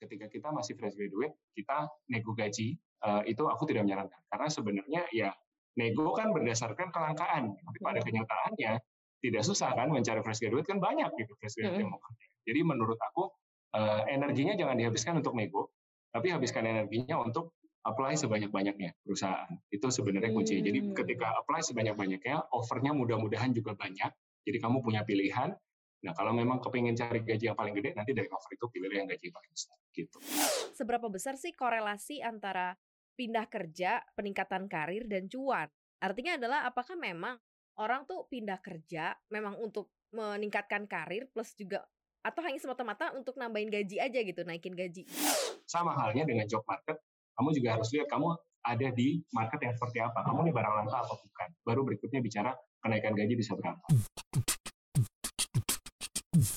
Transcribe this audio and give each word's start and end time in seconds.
ketika 0.00 0.26
kita 0.32 0.48
masih 0.50 0.74
fresh 0.80 0.96
graduate, 0.96 1.36
kita 1.52 1.86
nego 2.08 2.32
gaji, 2.32 2.80
uh, 3.04 3.22
itu 3.28 3.44
aku 3.44 3.68
tidak 3.68 3.84
menyarankan. 3.84 4.20
Karena 4.32 4.48
sebenarnya 4.48 5.02
ya 5.12 5.30
nego 5.76 6.16
kan 6.16 6.32
berdasarkan 6.32 6.88
kelangkaan. 6.90 7.54
Tapi 7.54 7.78
pada 7.84 8.00
kenyataannya 8.00 8.72
tidak 9.20 9.42
susah 9.44 9.76
kan 9.76 9.92
mencari 9.92 10.24
fresh 10.24 10.40
graduate 10.40 10.66
kan 10.66 10.80
banyak 10.80 11.12
gitu 11.20 11.32
fresh 11.36 11.60
graduate 11.60 11.84
yang 11.84 11.92
mau 11.92 12.00
kerja. 12.00 12.26
Jadi 12.48 12.60
menurut 12.64 12.96
aku 12.96 13.28
uh, 13.76 14.02
energinya 14.08 14.56
jangan 14.56 14.76
dihabiskan 14.80 15.20
untuk 15.20 15.36
nego, 15.36 15.70
tapi 16.10 16.32
habiskan 16.32 16.64
energinya 16.66 17.20
untuk 17.20 17.54
apply 17.84 18.16
sebanyak-banyaknya 18.16 18.96
perusahaan. 19.04 19.52
Itu 19.72 19.88
sebenarnya 19.88 20.32
kunci. 20.32 20.60
Jadi 20.60 20.78
hmm. 20.80 20.92
ketika 20.96 21.32
apply 21.44 21.64
sebanyak-banyaknya, 21.64 22.52
offernya 22.52 22.92
mudah-mudahan 22.92 23.56
juga 23.56 23.72
banyak. 23.76 24.12
Jadi 24.44 24.58
kamu 24.60 24.84
punya 24.84 25.04
pilihan. 25.04 25.52
Nah 26.00 26.12
kalau 26.16 26.32
memang 26.32 26.64
kepingin 26.64 26.96
cari 26.96 27.20
gaji 27.20 27.52
yang 27.52 27.58
paling 27.58 27.76
gede, 27.76 27.92
nanti 27.92 28.16
dari 28.16 28.28
offer 28.32 28.56
itu 28.56 28.66
pilih 28.72 28.88
yang 28.88 29.08
gaji 29.08 29.28
paling 29.28 29.52
besar. 29.52 29.76
Gitu. 29.92 30.16
Seberapa 30.72 31.06
besar 31.12 31.36
sih 31.36 31.52
korelasi 31.52 32.24
antara 32.24 32.72
pindah 33.20 33.44
kerja, 33.52 34.00
peningkatan 34.16 34.64
karir, 34.64 35.04
dan 35.04 35.28
cuan? 35.28 35.68
Artinya 36.00 36.40
adalah 36.40 36.64
apakah 36.64 36.96
memang 36.96 37.36
orang 37.76 38.08
tuh 38.08 38.24
pindah 38.32 38.56
kerja 38.64 39.12
memang 39.28 39.60
untuk 39.60 39.92
meningkatkan 40.16 40.88
karir 40.88 41.28
plus 41.28 41.52
juga 41.52 41.84
atau 42.20 42.40
hanya 42.44 42.60
semata-mata 42.60 43.12
untuk 43.16 43.36
nambahin 43.36 43.68
gaji 43.68 44.00
aja 44.00 44.18
gitu, 44.24 44.40
naikin 44.44 44.72
gaji? 44.72 45.04
Sama 45.68 45.92
halnya 45.92 46.24
dengan 46.24 46.48
job 46.48 46.64
market, 46.64 46.96
kamu 47.36 47.48
juga 47.56 47.68
harus 47.76 47.88
lihat 47.92 48.08
kamu 48.08 48.36
ada 48.60 48.88
di 48.92 49.24
market 49.32 49.60
yang 49.64 49.72
seperti 49.76 49.98
apa. 50.04 50.20
Kamu 50.24 50.44
nih 50.44 50.52
barang 50.52 50.74
langka 50.84 50.98
atau 51.04 51.16
bukan. 51.16 51.48
Baru 51.64 51.80
berikutnya 51.84 52.20
bicara 52.20 52.52
kenaikan 52.84 53.16
gaji 53.16 53.36
bisa 53.36 53.56
berapa. 53.56 53.80
Cuap-cuap 56.40 56.56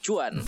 cuan. 0.00 0.40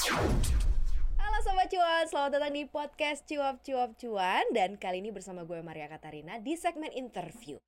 Halo 1.20 1.39
Sobat 1.45 1.69
Cuan, 1.69 2.09
selamat 2.09 2.33
datang 2.33 2.56
di 2.56 2.65
podcast 2.65 3.28
Cuap-Cuap 3.28 4.00
Cuan. 4.00 4.45
Dan 4.56 4.81
kali 4.81 5.05
ini 5.05 5.12
bersama 5.12 5.45
gue 5.45 5.61
Maria 5.61 5.93
Katarina 5.93 6.41
di 6.41 6.56
segmen 6.56 6.97
interview. 6.97 7.61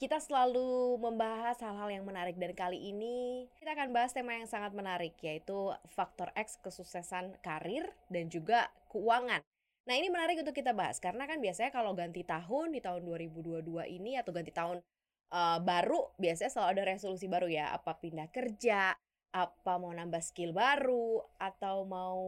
Kita 0.00 0.24
selalu 0.24 0.96
membahas 0.96 1.60
hal-hal 1.60 2.00
yang 2.00 2.08
menarik. 2.08 2.40
Dan 2.40 2.56
kali 2.56 2.80
ini 2.80 3.44
kita 3.60 3.76
akan 3.76 3.92
bahas 3.92 4.16
tema 4.16 4.32
yang 4.32 4.48
sangat 4.48 4.72
menarik 4.72 5.20
Yaitu 5.20 5.76
faktor 5.92 6.32
X 6.32 6.56
kesuksesan 6.64 7.44
karir 7.44 7.92
dan 8.08 8.32
juga 8.32 8.72
keuangan 8.88 9.44
Nah 9.86 9.94
ini 9.94 10.10
menarik 10.10 10.42
untuk 10.42 10.54
kita 10.54 10.74
bahas 10.74 10.98
karena 10.98 11.30
kan 11.30 11.38
biasanya 11.38 11.70
kalau 11.70 11.94
ganti 11.94 12.26
tahun 12.26 12.74
di 12.74 12.82
tahun 12.82 13.06
2022 13.06 13.62
ini 13.86 14.18
atau 14.18 14.34
ganti 14.34 14.50
tahun 14.50 14.82
uh, 15.30 15.58
baru 15.62 16.10
biasanya 16.18 16.50
selalu 16.50 16.70
ada 16.74 16.82
resolusi 16.90 17.26
baru 17.30 17.46
ya 17.46 17.70
apa 17.70 17.94
pindah 17.94 18.26
kerja 18.34 18.98
apa 19.36 19.72
mau 19.76 19.92
nambah 19.92 20.24
skill 20.24 20.56
baru 20.56 21.20
atau 21.36 21.84
mau 21.84 22.24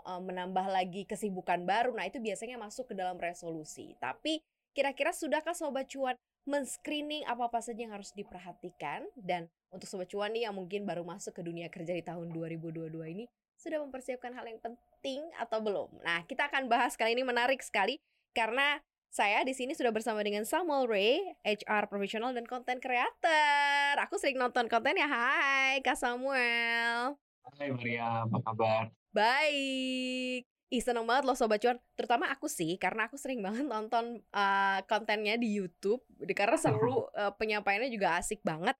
uh, 0.00 0.22
menambah 0.24 0.64
lagi 0.72 1.04
kesibukan 1.04 1.60
baru. 1.68 1.92
Nah, 1.92 2.08
itu 2.08 2.24
biasanya 2.24 2.56
masuk 2.56 2.88
ke 2.88 2.94
dalam 2.96 3.20
resolusi. 3.20 3.92
Tapi 4.00 4.40
kira-kira 4.72 5.12
sudahkah 5.12 5.52
sobat 5.52 5.92
cuan 5.92 6.16
men-screening 6.48 7.28
apa-apa 7.28 7.60
saja 7.60 7.84
yang 7.84 7.92
harus 7.92 8.10
diperhatikan 8.16 9.04
dan 9.14 9.52
untuk 9.68 9.86
sobat 9.86 10.08
cuan 10.08 10.32
nih 10.32 10.48
yang 10.48 10.56
mungkin 10.56 10.88
baru 10.88 11.04
masuk 11.04 11.36
ke 11.36 11.42
dunia 11.44 11.68
kerja 11.68 11.92
di 11.92 12.02
tahun 12.02 12.32
2022 12.32 12.90
ini 13.12 13.28
sudah 13.56 13.78
mempersiapkan 13.82 14.32
hal 14.34 14.44
yang 14.48 14.60
penting 14.60 15.20
atau 15.38 15.58
belum? 15.62 15.90
Nah, 16.02 16.24
kita 16.28 16.48
akan 16.48 16.66
bahas 16.66 16.94
kali 16.98 17.16
ini 17.16 17.24
menarik 17.26 17.60
sekali 17.60 17.98
karena 18.32 18.80
saya 19.12 19.44
di 19.44 19.52
sini 19.52 19.76
sudah 19.76 19.92
bersama 19.92 20.24
dengan 20.24 20.48
Samuel 20.48 20.88
Ray, 20.88 21.36
HR 21.44 21.84
profesional 21.92 22.32
dan 22.32 22.48
konten 22.48 22.80
creator. 22.80 23.92
Aku 24.08 24.16
sering 24.16 24.40
nonton 24.40 24.72
kontennya. 24.72 25.04
Hai, 25.04 25.84
Kak 25.84 26.00
Samuel. 26.00 27.20
Hai 27.60 27.68
Maria, 27.68 28.24
apa 28.24 28.38
kabar? 28.40 28.88
Baik. 29.12 30.48
Ih, 30.72 30.80
seneng 30.80 31.04
banget 31.04 31.28
loh 31.28 31.36
Sobat 31.36 31.60
Cuan. 31.60 31.76
Terutama 31.92 32.32
aku 32.32 32.48
sih, 32.48 32.80
karena 32.80 33.04
aku 33.04 33.20
sering 33.20 33.44
banget 33.44 33.68
nonton 33.68 34.24
uh, 34.32 34.80
kontennya 34.88 35.36
di 35.36 35.60
Youtube. 35.60 36.00
Karena 36.32 36.56
seru, 36.56 37.04
uh, 37.12 37.36
penyampaiannya 37.36 37.92
juga 37.92 38.16
asik 38.16 38.40
banget. 38.40 38.72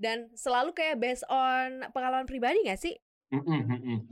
Dan 0.00 0.32
selalu 0.32 0.72
kayak 0.72 0.96
based 0.96 1.28
on 1.28 1.84
pengalaman 1.92 2.24
pribadi 2.24 2.64
gak 2.64 2.80
sih? 2.80 2.96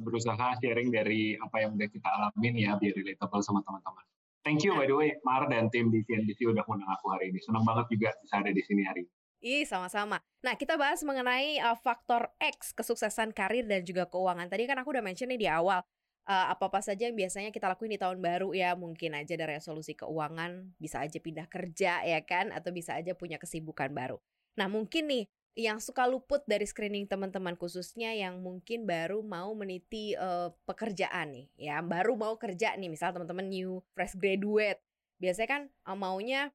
Berusaha 0.01 0.57
sharing 0.63 0.89
dari 0.89 1.37
apa 1.37 1.57
yang 1.63 1.77
udah 1.77 1.89
kita 1.89 2.09
alamin 2.09 2.55
ya, 2.59 2.77
biar 2.79 2.95
relatable 2.97 3.43
sama 3.45 3.61
teman-teman. 3.67 4.05
Thank 4.43 4.67
you 4.67 4.75
by 4.75 4.91
the 4.91 4.97
way, 4.99 5.15
Mar 5.23 5.47
dan 5.47 5.71
tim 5.71 5.95
di 5.95 6.03
CNBC 6.03 6.51
udah 6.51 6.67
undang 6.67 6.91
aku 6.91 7.15
hari 7.15 7.31
ini. 7.31 7.39
Senang 7.39 7.63
banget 7.63 7.87
juga 7.95 8.11
bisa 8.19 8.43
ada 8.43 8.51
di 8.51 8.63
sini 8.67 8.83
hari 8.83 9.07
ini. 9.07 9.13
Ih, 9.43 9.67
sama-sama. 9.67 10.23
Nah, 10.43 10.55
kita 10.55 10.79
bahas 10.79 11.03
mengenai 11.03 11.59
uh, 11.59 11.75
faktor 11.75 12.31
X 12.39 12.71
kesuksesan 12.75 13.35
karir 13.35 13.67
dan 13.67 13.83
juga 13.83 14.07
keuangan. 14.07 14.47
Tadi 14.47 14.71
kan 14.71 14.79
aku 14.79 14.95
udah 14.95 15.03
mention 15.03 15.31
nih 15.35 15.47
di 15.47 15.49
awal, 15.51 15.83
uh, 16.31 16.47
apa-apa 16.55 16.79
saja 16.79 17.11
yang 17.11 17.19
biasanya 17.19 17.51
kita 17.51 17.67
lakuin 17.67 17.95
di 17.95 17.99
tahun 17.99 18.23
baru 18.23 18.55
ya. 18.55 18.79
Mungkin 18.79 19.19
aja 19.19 19.35
ada 19.35 19.51
resolusi 19.51 19.99
keuangan, 19.99 20.79
bisa 20.79 21.03
aja 21.03 21.19
pindah 21.19 21.51
kerja 21.51 22.07
ya 22.07 22.21
kan, 22.23 22.55
atau 22.55 22.71
bisa 22.71 22.95
aja 22.95 23.19
punya 23.19 23.39
kesibukan 23.43 23.91
baru. 23.91 24.19
Nah, 24.59 24.71
mungkin 24.71 25.11
nih 25.11 25.27
yang 25.53 25.85
suka 25.85 26.09
luput 26.09 26.41
dari 26.49 26.65
screening 26.65 27.05
teman-teman 27.05 27.53
khususnya 27.61 28.17
yang 28.17 28.41
mungkin 28.41 28.89
baru 28.89 29.21
mau 29.21 29.53
meniti 29.53 30.17
uh, 30.17 30.49
pekerjaan 30.65 31.29
nih 31.37 31.47
ya 31.61 31.77
baru 31.85 32.17
mau 32.17 32.41
kerja 32.41 32.73
nih 32.81 32.89
misal 32.89 33.13
teman-teman 33.13 33.47
new 33.49 33.85
fresh 33.93 34.17
graduate. 34.17 34.81
Biasanya 35.21 35.49
kan 35.49 35.63
uh, 35.85 35.99
maunya 35.99 36.49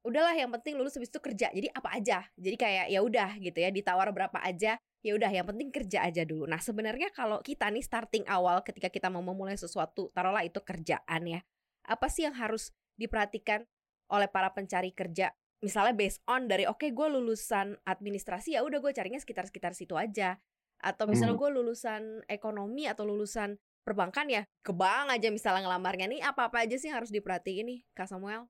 udahlah 0.00 0.32
yang 0.32 0.48
penting 0.56 0.80
lulus 0.80 0.96
habis 0.96 1.12
itu 1.12 1.20
kerja. 1.20 1.52
Jadi 1.52 1.68
apa 1.68 1.92
aja? 1.92 2.24
Jadi 2.40 2.56
kayak 2.56 2.86
ya 2.88 3.00
udah 3.04 3.30
gitu 3.36 3.58
ya 3.60 3.68
ditawar 3.68 4.08
berapa 4.08 4.40
aja 4.40 4.80
ya 5.00 5.12
udah 5.16 5.28
yang 5.28 5.44
penting 5.44 5.68
kerja 5.68 6.08
aja 6.08 6.24
dulu. 6.24 6.48
Nah 6.48 6.64
sebenarnya 6.64 7.12
kalau 7.12 7.44
kita 7.44 7.68
nih 7.68 7.84
starting 7.84 8.24
awal 8.24 8.64
ketika 8.64 8.88
kita 8.88 9.12
mau 9.12 9.20
memulai 9.20 9.60
sesuatu 9.60 10.08
taruhlah 10.16 10.48
itu 10.48 10.60
kerjaan 10.64 11.28
ya 11.28 11.40
apa 11.84 12.06
sih 12.08 12.28
yang 12.28 12.36
harus 12.36 12.72
diperhatikan 12.96 13.64
oleh 14.10 14.28
para 14.28 14.52
pencari 14.52 14.92
kerja 14.92 15.32
misalnya 15.60 15.92
based 15.92 16.24
on 16.24 16.48
dari 16.48 16.64
oke 16.64 16.80
okay, 16.80 16.90
gue 16.90 17.06
lulusan 17.08 17.76
administrasi 17.84 18.56
ya 18.56 18.64
udah 18.64 18.80
gue 18.80 18.92
carinya 18.96 19.20
sekitar 19.20 19.44
sekitar 19.44 19.76
situ 19.76 19.94
aja 19.94 20.40
atau 20.80 21.04
misalnya 21.04 21.36
hmm. 21.36 21.42
gue 21.44 21.50
lulusan 21.60 22.02
ekonomi 22.24 22.88
atau 22.88 23.04
lulusan 23.04 23.60
perbankan 23.84 24.28
ya 24.32 24.42
ke 24.64 24.72
bank 24.72 25.12
aja 25.12 25.28
misalnya 25.28 25.68
ngelamarnya 25.68 26.08
nih 26.08 26.20
apa 26.24 26.48
apa 26.48 26.64
aja 26.64 26.80
sih 26.80 26.88
yang 26.88 27.04
harus 27.04 27.12
diperhatiin 27.12 27.64
nih 27.68 27.78
kak 27.92 28.08
Samuel? 28.08 28.48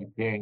Oke, 0.00 0.16
okay. 0.16 0.36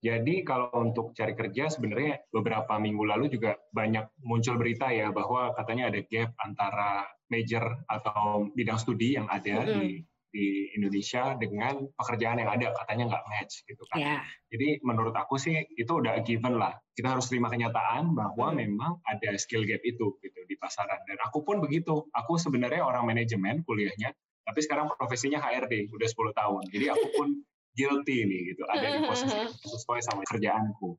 jadi 0.00 0.34
kalau 0.44 0.72
untuk 0.76 1.12
cari 1.12 1.36
kerja 1.36 1.68
sebenarnya 1.68 2.24
beberapa 2.32 2.76
minggu 2.80 3.04
lalu 3.04 3.32
juga 3.32 3.56
banyak 3.72 4.24
muncul 4.24 4.56
berita 4.56 4.88
ya 4.92 5.12
bahwa 5.12 5.52
katanya 5.56 5.92
ada 5.92 6.00
gap 6.08 6.32
antara 6.40 7.04
major 7.28 7.64
atau 7.88 8.48
bidang 8.52 8.80
studi 8.80 9.16
yang 9.16 9.28
ada 9.28 9.64
mm 9.64 9.68
-hmm. 9.68 9.76
di 9.80 9.84
di 10.32 10.72
Indonesia 10.72 11.36
dengan 11.36 11.84
pekerjaan 11.92 12.40
yang 12.40 12.48
ada 12.48 12.72
katanya 12.72 13.12
nggak 13.12 13.24
match 13.28 13.68
gitu 13.68 13.84
kan. 13.92 14.00
Yeah. 14.00 14.20
Jadi 14.48 14.80
menurut 14.80 15.12
aku 15.12 15.36
sih 15.36 15.60
itu 15.76 15.92
udah 15.92 16.24
given 16.24 16.56
lah. 16.56 16.72
Kita 16.96 17.12
harus 17.12 17.28
terima 17.28 17.52
kenyataan 17.52 18.16
bahwa 18.16 18.50
hmm. 18.50 18.56
memang 18.56 18.92
ada 19.04 19.36
skill 19.36 19.68
gap 19.68 19.84
itu 19.84 20.16
gitu 20.24 20.40
di 20.48 20.56
pasaran. 20.56 21.04
Dan 21.04 21.20
aku 21.20 21.44
pun 21.44 21.60
begitu. 21.60 22.08
Aku 22.16 22.40
sebenarnya 22.40 22.80
orang 22.80 23.04
manajemen 23.04 23.60
kuliahnya, 23.68 24.16
tapi 24.48 24.60
sekarang 24.64 24.88
profesinya 24.96 25.38
HRD 25.38 25.92
udah 25.92 26.08
10 26.08 26.40
tahun. 26.40 26.62
Jadi 26.72 26.86
aku 26.88 27.06
pun 27.12 27.28
guilty 27.78 28.28
nih 28.28 28.52
gitu 28.52 28.68
ada 28.68 28.84
di 28.84 29.00
posisi 29.04 29.36
sesuai 29.64 30.00
sama 30.04 30.24
kerjaanku. 30.28 30.96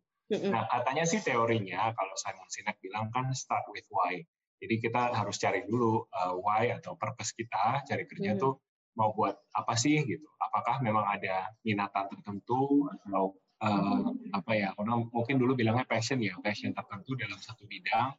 Nah 0.49 0.65
katanya 0.65 1.05
sih 1.05 1.21
teorinya 1.21 1.93
kalau 1.93 2.15
Simon 2.17 2.49
Sinek 2.49 2.81
bilang 2.81 3.13
kan 3.13 3.29
start 3.33 3.65
with 3.69 3.85
why. 3.93 4.21
Jadi 4.57 4.79
kita 4.79 5.11
harus 5.11 5.37
cari 5.37 5.67
dulu 5.67 6.07
uh, 6.07 6.33
why 6.39 6.71
atau 6.71 6.95
purpose 6.95 7.35
kita 7.35 7.83
cari 7.83 8.07
kerja 8.07 8.33
mm 8.33 8.37
-hmm. 8.39 8.45
tuh 8.47 8.53
mau 8.93 9.13
buat 9.13 9.33
apa 9.53 9.73
sih 9.73 10.01
gitu 10.05 10.25
apakah 10.37 10.81
memang 10.85 11.05
ada 11.07 11.49
minatan 11.65 12.05
tertentu 12.13 12.89
atau 13.01 13.33
uh, 13.63 14.11
apa 14.35 14.51
ya 14.53 14.69
orang 14.77 15.09
mungkin 15.09 15.39
dulu 15.39 15.55
bilangnya 15.55 15.87
passion 15.87 16.19
ya 16.19 16.35
passion 16.43 16.75
tertentu 16.75 17.15
dalam 17.15 17.39
satu 17.39 17.63
bidang 17.65 18.13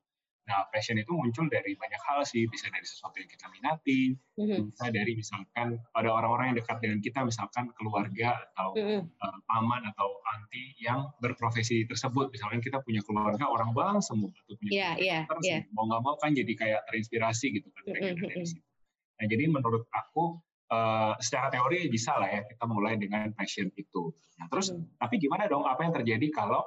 nah 0.44 0.61
passion 0.69 1.00
itu 1.00 1.09
muncul 1.09 1.49
dari 1.49 1.73
banyak 1.73 2.03
hal 2.05 2.21
sih 2.29 2.44
bisa 2.44 2.69
dari 2.69 2.85
sesuatu 2.85 3.17
yang 3.17 3.31
kita 3.32 3.49
minati 3.49 4.12
mm-hmm. 4.12 4.76
bisa 4.76 4.93
dari 4.93 5.17
misalkan 5.17 5.81
ada 5.97 6.11
orang-orang 6.12 6.53
yang 6.53 6.56
dekat 6.61 6.85
dengan 6.85 7.00
kita 7.00 7.25
misalkan 7.25 7.73
keluarga 7.73 8.37
atau 8.53 8.77
mm-hmm. 8.77 9.09
uh, 9.25 9.38
paman 9.49 9.88
atau 9.88 10.20
anti 10.37 10.77
yang 10.77 11.09
berprofesi 11.25 11.88
tersebut 11.88 12.29
misalkan 12.29 12.61
kita 12.61 12.77
punya 12.85 13.00
keluarga 13.00 13.49
orang 13.49 13.73
bang 13.73 13.97
semua 14.05 14.37
atau 14.37 14.55
punya 14.61 14.93
yeah, 14.93 14.93
yeah, 15.00 15.25
yeah. 15.41 15.65
mau 15.73 15.88
nggak 15.88 16.03
mau 16.05 16.20
kan 16.20 16.37
jadi 16.37 16.53
kayak 16.53 16.81
terinspirasi 16.93 17.47
gitu 17.56 17.69
kan 17.73 17.82
mm-hmm. 17.88 18.29
dari 18.29 18.44
situ 18.44 18.69
nah 19.17 19.25
jadi 19.25 19.44
menurut 19.49 19.88
aku 19.97 20.44
uh, 20.70 21.12
secara 21.20 21.52
teori 21.52 21.88
bisa 21.90 22.16
lah 22.16 22.31
ya 22.31 22.43
kita 22.46 22.64
mulai 22.69 22.96
dengan 22.96 23.32
passion 23.37 23.69
itu. 23.75 24.12
Nah, 24.40 24.46
terus 24.49 24.72
hmm. 24.72 25.00
tapi 25.00 25.20
gimana 25.20 25.50
dong 25.50 25.66
apa 25.66 25.84
yang 25.84 25.94
terjadi 25.96 26.26
kalau 26.32 26.62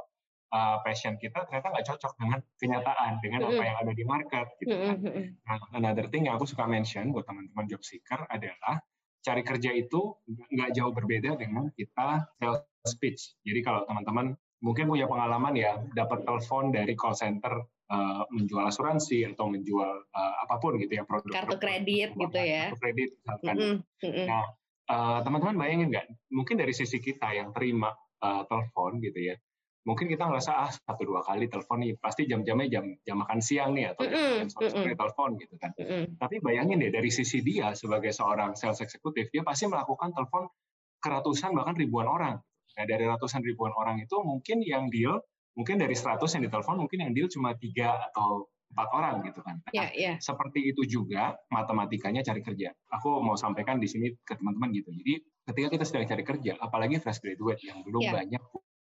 uh, 0.53 0.77
passion 0.83 1.17
kita 1.17 1.47
ternyata 1.47 1.73
nggak 1.73 1.85
cocok 1.87 2.11
dengan 2.19 2.39
kenyataan 2.59 3.11
dengan 3.23 3.39
hmm. 3.45 3.49
apa 3.53 3.63
yang 3.63 3.77
ada 3.81 3.91
di 3.93 4.03
market 4.03 4.47
gitu 4.61 4.75
kan. 4.75 4.97
Hmm, 4.99 5.11
hmm, 5.11 5.25
nah, 5.43 5.57
another 5.75 6.05
thing 6.11 6.29
yang 6.29 6.35
aku 6.37 6.45
suka 6.47 6.65
mention 6.69 7.11
buat 7.11 7.25
teman-teman 7.25 7.65
job 7.67 7.81
seeker 7.81 8.27
adalah 8.29 8.81
cari 9.25 9.43
kerja 9.43 9.75
itu 9.75 10.15
nggak 10.27 10.71
jauh 10.71 10.93
berbeda 10.95 11.35
dengan 11.35 11.67
kita 11.75 12.31
sales 12.39 12.93
pitch. 13.01 13.35
Jadi 13.43 13.59
kalau 13.59 13.83
teman-teman 13.83 14.31
mungkin 14.63 14.89
punya 14.89 15.05
pengalaman 15.05 15.53
ya 15.53 15.77
dapat 15.93 16.23
telepon 16.23 16.71
dari 16.73 16.95
call 16.97 17.13
center 17.13 17.61
uh, 17.91 18.23
menjual 18.31 18.63
asuransi 18.67 19.27
atau 19.33 19.51
menjual 19.51 20.07
uh, 20.11 20.35
apa 20.43 20.55
pun 20.59 20.75
gitu 20.79 20.99
ya 20.99 21.03
produk 21.03 21.31
kartu 21.43 21.57
kredit 21.59 22.13
produk, 22.13 22.31
gitu 22.31 22.39
ya 22.43 22.63
kartu 22.71 22.79
kredit 22.81 23.09
misalkan 23.15 23.55
mm 23.57 23.75
-hmm. 24.03 24.25
nah 24.27 24.43
uh, 24.91 25.19
teman-teman 25.23 25.55
bayangin 25.59 25.87
nggak 25.91 26.05
mungkin 26.31 26.55
dari 26.59 26.73
sisi 26.75 27.01
kita 27.01 27.31
yang 27.33 27.49
terima 27.51 27.91
uh, 28.23 28.43
telepon 28.47 28.99
gitu 29.03 29.19
ya 29.33 29.35
mungkin 29.87 30.11
kita 30.11 30.27
ngerasa 30.27 30.51
ah 30.51 30.67
satu 30.67 31.07
dua 31.07 31.23
kali 31.23 31.47
telepon 31.47 31.79
nih 31.79 31.95
pasti 31.95 32.27
jam-jamnya 32.27 32.67
jam 32.67 32.85
jam 33.07 33.23
makan 33.23 33.39
siang 33.39 33.71
nih 33.71 33.95
atau 33.95 34.03
jam, 34.03 34.43
jam 34.43 34.49
sore 34.51 34.67
mm 34.67 34.83
-hmm. 34.83 34.99
telepon 34.99 35.29
gitu 35.39 35.55
kan 35.55 35.71
mm 35.79 35.85
-hmm. 35.87 36.03
tapi 36.19 36.35
bayangin 36.43 36.83
deh 36.83 36.91
dari 36.91 37.07
sisi 37.07 37.39
dia 37.39 37.71
sebagai 37.71 38.11
seorang 38.11 38.59
sales 38.59 38.83
eksekutif 38.83 39.31
dia 39.31 39.47
pasti 39.47 39.63
melakukan 39.71 40.11
telepon 40.11 40.51
keratusan 40.99 41.55
bahkan 41.55 41.79
ribuan 41.79 42.09
orang 42.11 42.35
Nah, 42.77 42.85
dari 42.85 43.09
ratusan 43.09 43.41
ribuan 43.41 43.73
orang 43.73 43.97
itu 44.05 44.21
mungkin 44.21 44.61
yang 44.61 44.93
deal, 44.93 45.17
mungkin 45.57 45.81
dari 45.81 45.97
100 45.97 46.21
yang 46.37 46.43
ditelepon, 46.45 46.77
mungkin 46.77 46.99
yang 47.01 47.11
deal 47.17 47.27
cuma 47.27 47.57
tiga 47.57 47.97
atau 48.13 48.45
empat 48.71 48.87
orang 48.93 49.15
gitu 49.25 49.41
kan. 49.41 49.57
Yeah, 49.73 49.89
yeah. 49.97 50.15
Seperti 50.21 50.69
itu 50.69 50.85
juga 50.85 51.33
matematikanya 51.49 52.21
cari 52.21 52.45
kerja. 52.45 52.69
Aku 52.93 53.25
mau 53.25 53.33
sampaikan 53.33 53.81
di 53.81 53.89
sini 53.89 54.13
ke 54.21 54.37
teman-teman 54.37 54.69
gitu. 54.75 54.93
Jadi 54.93 55.13
ketika 55.49 55.67
kita 55.73 55.83
sedang 55.87 56.05
cari 56.05 56.23
kerja, 56.23 56.53
apalagi 56.61 57.01
fresh 57.01 57.23
graduate 57.23 57.63
yang 57.65 57.81
belum 57.81 58.05
yeah. 58.05 58.13
banyak 58.13 58.43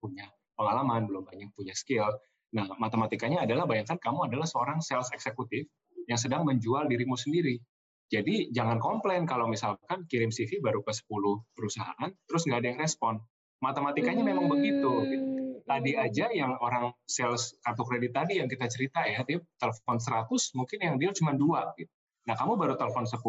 punya 0.04 0.28
pengalaman, 0.60 1.08
belum 1.08 1.24
banyak 1.24 1.50
punya 1.56 1.72
skill. 1.72 2.10
Nah, 2.52 2.68
matematikanya 2.75 3.48
adalah 3.48 3.63
bayangkan 3.63 3.96
kamu 4.02 4.28
adalah 4.28 4.48
seorang 4.50 4.84
sales 4.84 5.08
eksekutif 5.16 5.70
yang 6.10 6.20
sedang 6.20 6.44
menjual 6.44 6.90
dirimu 6.90 7.16
sendiri. 7.16 7.62
Jadi 8.08 8.56
jangan 8.56 8.80
komplain 8.80 9.28
kalau 9.28 9.52
misalkan 9.52 10.08
kirim 10.08 10.31
CV 10.31 10.63
baru 10.63 10.80
ke 10.80 10.96
10 10.96 11.12
perusahaan, 11.52 12.10
terus 12.24 12.48
nggak 12.48 12.60
ada 12.63 12.68
yang 12.72 12.80
respon 12.80 13.20
matematikanya 13.60 14.24
hmm. 14.24 14.31
memang 14.31 14.46
begitu. 14.48 14.92
Gitu. 15.12 15.37
Tadi 15.68 16.00
aja 16.00 16.31
yang 16.31 16.56
orang 16.64 16.96
sales 17.04 17.60
kartu 17.60 17.84
kredit 17.84 18.16
tadi 18.16 18.40
yang 18.40 18.48
kita 18.48 18.72
cerita 18.72 19.04
ya, 19.04 19.19
dia 19.28 19.44
telepon 19.60 20.00
100, 20.00 20.56
mungkin 20.56 20.80
yang 20.80 20.96
deal 20.96 21.12
cuma 21.12 21.36
dua. 21.36 21.75
Gitu. 21.75 21.92
Nah, 22.24 22.40
kamu 22.40 22.56
baru 22.56 22.80
telepon 22.80 23.04
10, 23.04 23.19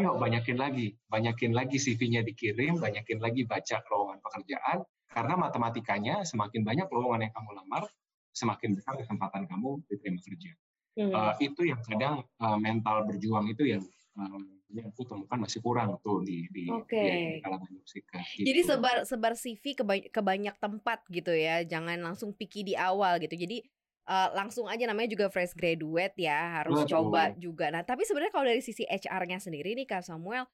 ayo 0.00 0.16
banyakin 0.16 0.56
lagi. 0.56 0.96
Banyakin 1.12 1.52
lagi 1.52 1.76
CV-nya 1.76 2.24
dikirim, 2.24 2.80
banyakin 2.80 3.20
lagi 3.20 3.44
baca 3.44 3.76
lowongan 3.92 4.24
pekerjaan, 4.24 4.88
karena 5.12 5.34
matematikanya 5.36 6.24
semakin 6.24 6.64
banyak 6.64 6.88
lowongan 6.88 7.28
yang 7.28 7.34
kamu 7.36 7.50
lamar, 7.60 7.84
semakin 8.32 8.80
besar 8.80 8.96
kesempatan 8.96 9.44
kamu 9.44 9.84
diterima 9.92 10.20
kerja. 10.24 10.52
Hmm. 10.96 11.12
Uh, 11.12 11.34
itu 11.44 11.68
yang 11.68 11.80
kadang 11.84 12.24
uh, 12.40 12.58
mental 12.58 13.04
berjuang 13.04 13.46
itu 13.52 13.76
yang 13.76 13.82
um, 14.16 14.59
yang 14.70 14.88
aku 14.94 15.02
temukan 15.02 15.38
masih 15.42 15.60
kurang 15.60 15.98
tuh 16.00 16.22
di 16.22 16.46
di, 16.50 16.70
okay. 16.70 17.38
di 17.38 17.42
kalangan 17.42 17.70
musika. 17.74 18.18
Gitu. 18.22 18.46
Jadi 18.46 18.60
sebar 18.62 18.96
sebar 19.02 19.32
CV 19.34 19.64
ke, 19.74 19.84
ke 20.10 20.20
banyak 20.22 20.54
tempat 20.58 21.02
gitu 21.10 21.34
ya, 21.34 21.66
jangan 21.66 21.98
langsung 21.98 22.30
picky 22.30 22.62
di 22.62 22.74
awal 22.78 23.18
gitu. 23.18 23.34
Jadi 23.34 23.66
uh, 24.06 24.30
langsung 24.34 24.70
aja 24.70 24.86
namanya 24.86 25.10
juga 25.10 25.26
fresh 25.28 25.54
graduate 25.58 26.16
ya, 26.18 26.62
harus 26.62 26.86
Betul. 26.86 26.90
coba 26.90 27.34
juga. 27.34 27.68
Nah 27.74 27.82
tapi 27.82 28.06
sebenarnya 28.06 28.32
kalau 28.32 28.46
dari 28.46 28.62
sisi 28.62 28.86
HR-nya 28.86 29.42
sendiri 29.42 29.74
nih 29.74 29.86
Kak 29.90 30.06
Samuel, 30.06 30.46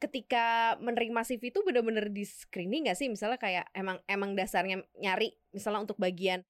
ketika 0.00 0.76
menerima 0.80 1.20
CV 1.28 1.52
itu 1.52 1.60
benar-benar 1.60 2.08
di 2.08 2.24
screening 2.24 2.88
nggak 2.88 2.96
sih? 2.96 3.12
Misalnya 3.12 3.36
kayak 3.36 3.68
emang 3.76 4.00
emang 4.08 4.32
dasarnya 4.32 4.80
nyari, 4.96 5.36
misalnya 5.52 5.84
untuk 5.84 6.00
bagian 6.00 6.40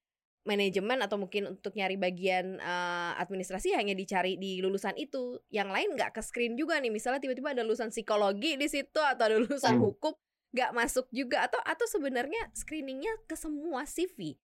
manajemen 0.48 1.04
atau 1.04 1.20
mungkin 1.20 1.52
untuk 1.52 1.76
nyari 1.76 2.00
bagian 2.00 2.56
uh, 2.60 3.12
administrasi 3.20 3.76
hanya 3.76 3.92
dicari 3.92 4.40
di 4.40 4.60
lulusan 4.64 4.96
itu. 4.96 5.37
Yang 5.52 5.69
lain 5.70 5.88
nggak 5.96 6.16
ke 6.16 6.20
screen 6.25 6.56
juga 6.56 6.81
nih. 6.81 6.92
Misalnya 6.92 7.20
tiba-tiba 7.20 7.52
ada 7.52 7.62
lulusan 7.64 7.92
psikologi 7.92 8.56
di 8.56 8.66
situ 8.66 9.00
atau 9.00 9.25
ada 9.28 9.37
lulusan 9.37 9.76
hmm. 9.76 9.84
hukum 9.84 10.14
nggak 10.50 10.70
masuk 10.75 11.06
juga 11.14 11.46
atau 11.46 11.62
atau 11.62 11.87
sebenarnya 11.87 12.50
screeningnya 12.56 13.12
ke 13.28 13.38
semua 13.38 13.87
CV. 13.87 14.34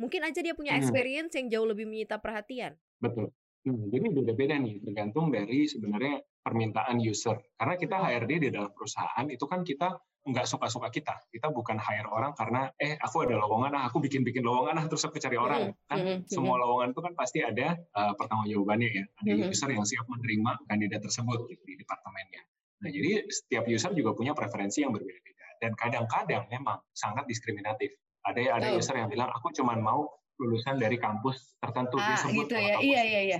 Mungkin 0.00 0.26
aja 0.26 0.42
dia 0.42 0.56
punya 0.56 0.74
hmm. 0.74 0.80
experience 0.82 1.32
hmm. 1.36 1.38
yang 1.44 1.46
jauh 1.58 1.68
lebih 1.68 1.86
menyita 1.86 2.18
perhatian. 2.18 2.74
Betul. 2.98 3.30
Hmm, 3.62 3.86
jadi 3.94 4.10
beda-beda 4.10 4.58
nih, 4.58 4.82
tergantung 4.82 5.30
dari 5.30 5.70
sebenarnya 5.70 6.18
permintaan 6.42 6.98
user. 6.98 7.38
Karena 7.54 7.74
kita 7.78 7.94
HRD 7.94 8.32
di 8.42 8.48
dalam 8.50 8.74
perusahaan 8.74 9.26
itu 9.30 9.44
kan 9.46 9.62
kita 9.62 9.94
nggak 10.22 10.46
suka-suka 10.46 10.88
kita. 10.94 11.18
Kita 11.34 11.50
bukan 11.50 11.82
hire 11.82 12.06
orang 12.06 12.32
karena 12.38 12.70
eh 12.78 12.94
aku 12.94 13.26
ada 13.26 13.34
lowongan, 13.42 13.74
ah 13.74 13.82
aku 13.90 13.98
bikin-bikin 13.98 14.46
lowongan, 14.46 14.78
ah 14.78 14.84
terus 14.86 15.02
aku 15.02 15.18
cari 15.18 15.34
orang. 15.34 15.74
Mm-hmm. 15.74 15.88
Kan 15.90 15.98
mm-hmm. 15.98 16.18
semua 16.30 16.56
lowongan 16.62 16.94
itu 16.94 17.00
kan 17.02 17.12
pasti 17.18 17.38
ada 17.42 17.74
uh, 17.98 18.14
pertanggungjawabannya 18.14 18.88
ya. 18.88 19.04
Ada 19.18 19.30
mm-hmm. 19.34 19.50
user 19.50 19.70
yang 19.74 19.84
siap 19.86 20.06
menerima 20.06 20.52
kandidat 20.70 21.00
tersebut 21.02 21.38
gitu, 21.50 21.62
di 21.66 21.74
departemennya. 21.82 22.42
Nah 22.86 22.90
jadi 22.90 23.10
setiap 23.26 23.64
user 23.66 23.90
juga 23.98 24.14
punya 24.14 24.32
preferensi 24.34 24.86
yang 24.86 24.94
berbeda-beda. 24.94 25.46
Dan 25.58 25.74
kadang-kadang 25.74 26.46
memang 26.50 26.78
sangat 26.94 27.26
diskriminatif. 27.26 27.90
Ada 28.22 28.62
ada 28.62 28.66
oh. 28.74 28.78
user 28.78 28.94
yang 28.94 29.10
bilang 29.10 29.26
aku 29.34 29.50
cuma 29.50 29.74
mau 29.74 30.06
lulusan 30.38 30.78
dari 30.78 30.98
kampus 31.02 31.58
tertentu. 31.58 31.98
Ah, 31.98 32.14
disebut 32.14 32.46
gitu 32.46 32.54
ya. 32.58 32.78
Iya, 32.78 33.02
iya, 33.02 33.20
iya. 33.34 33.38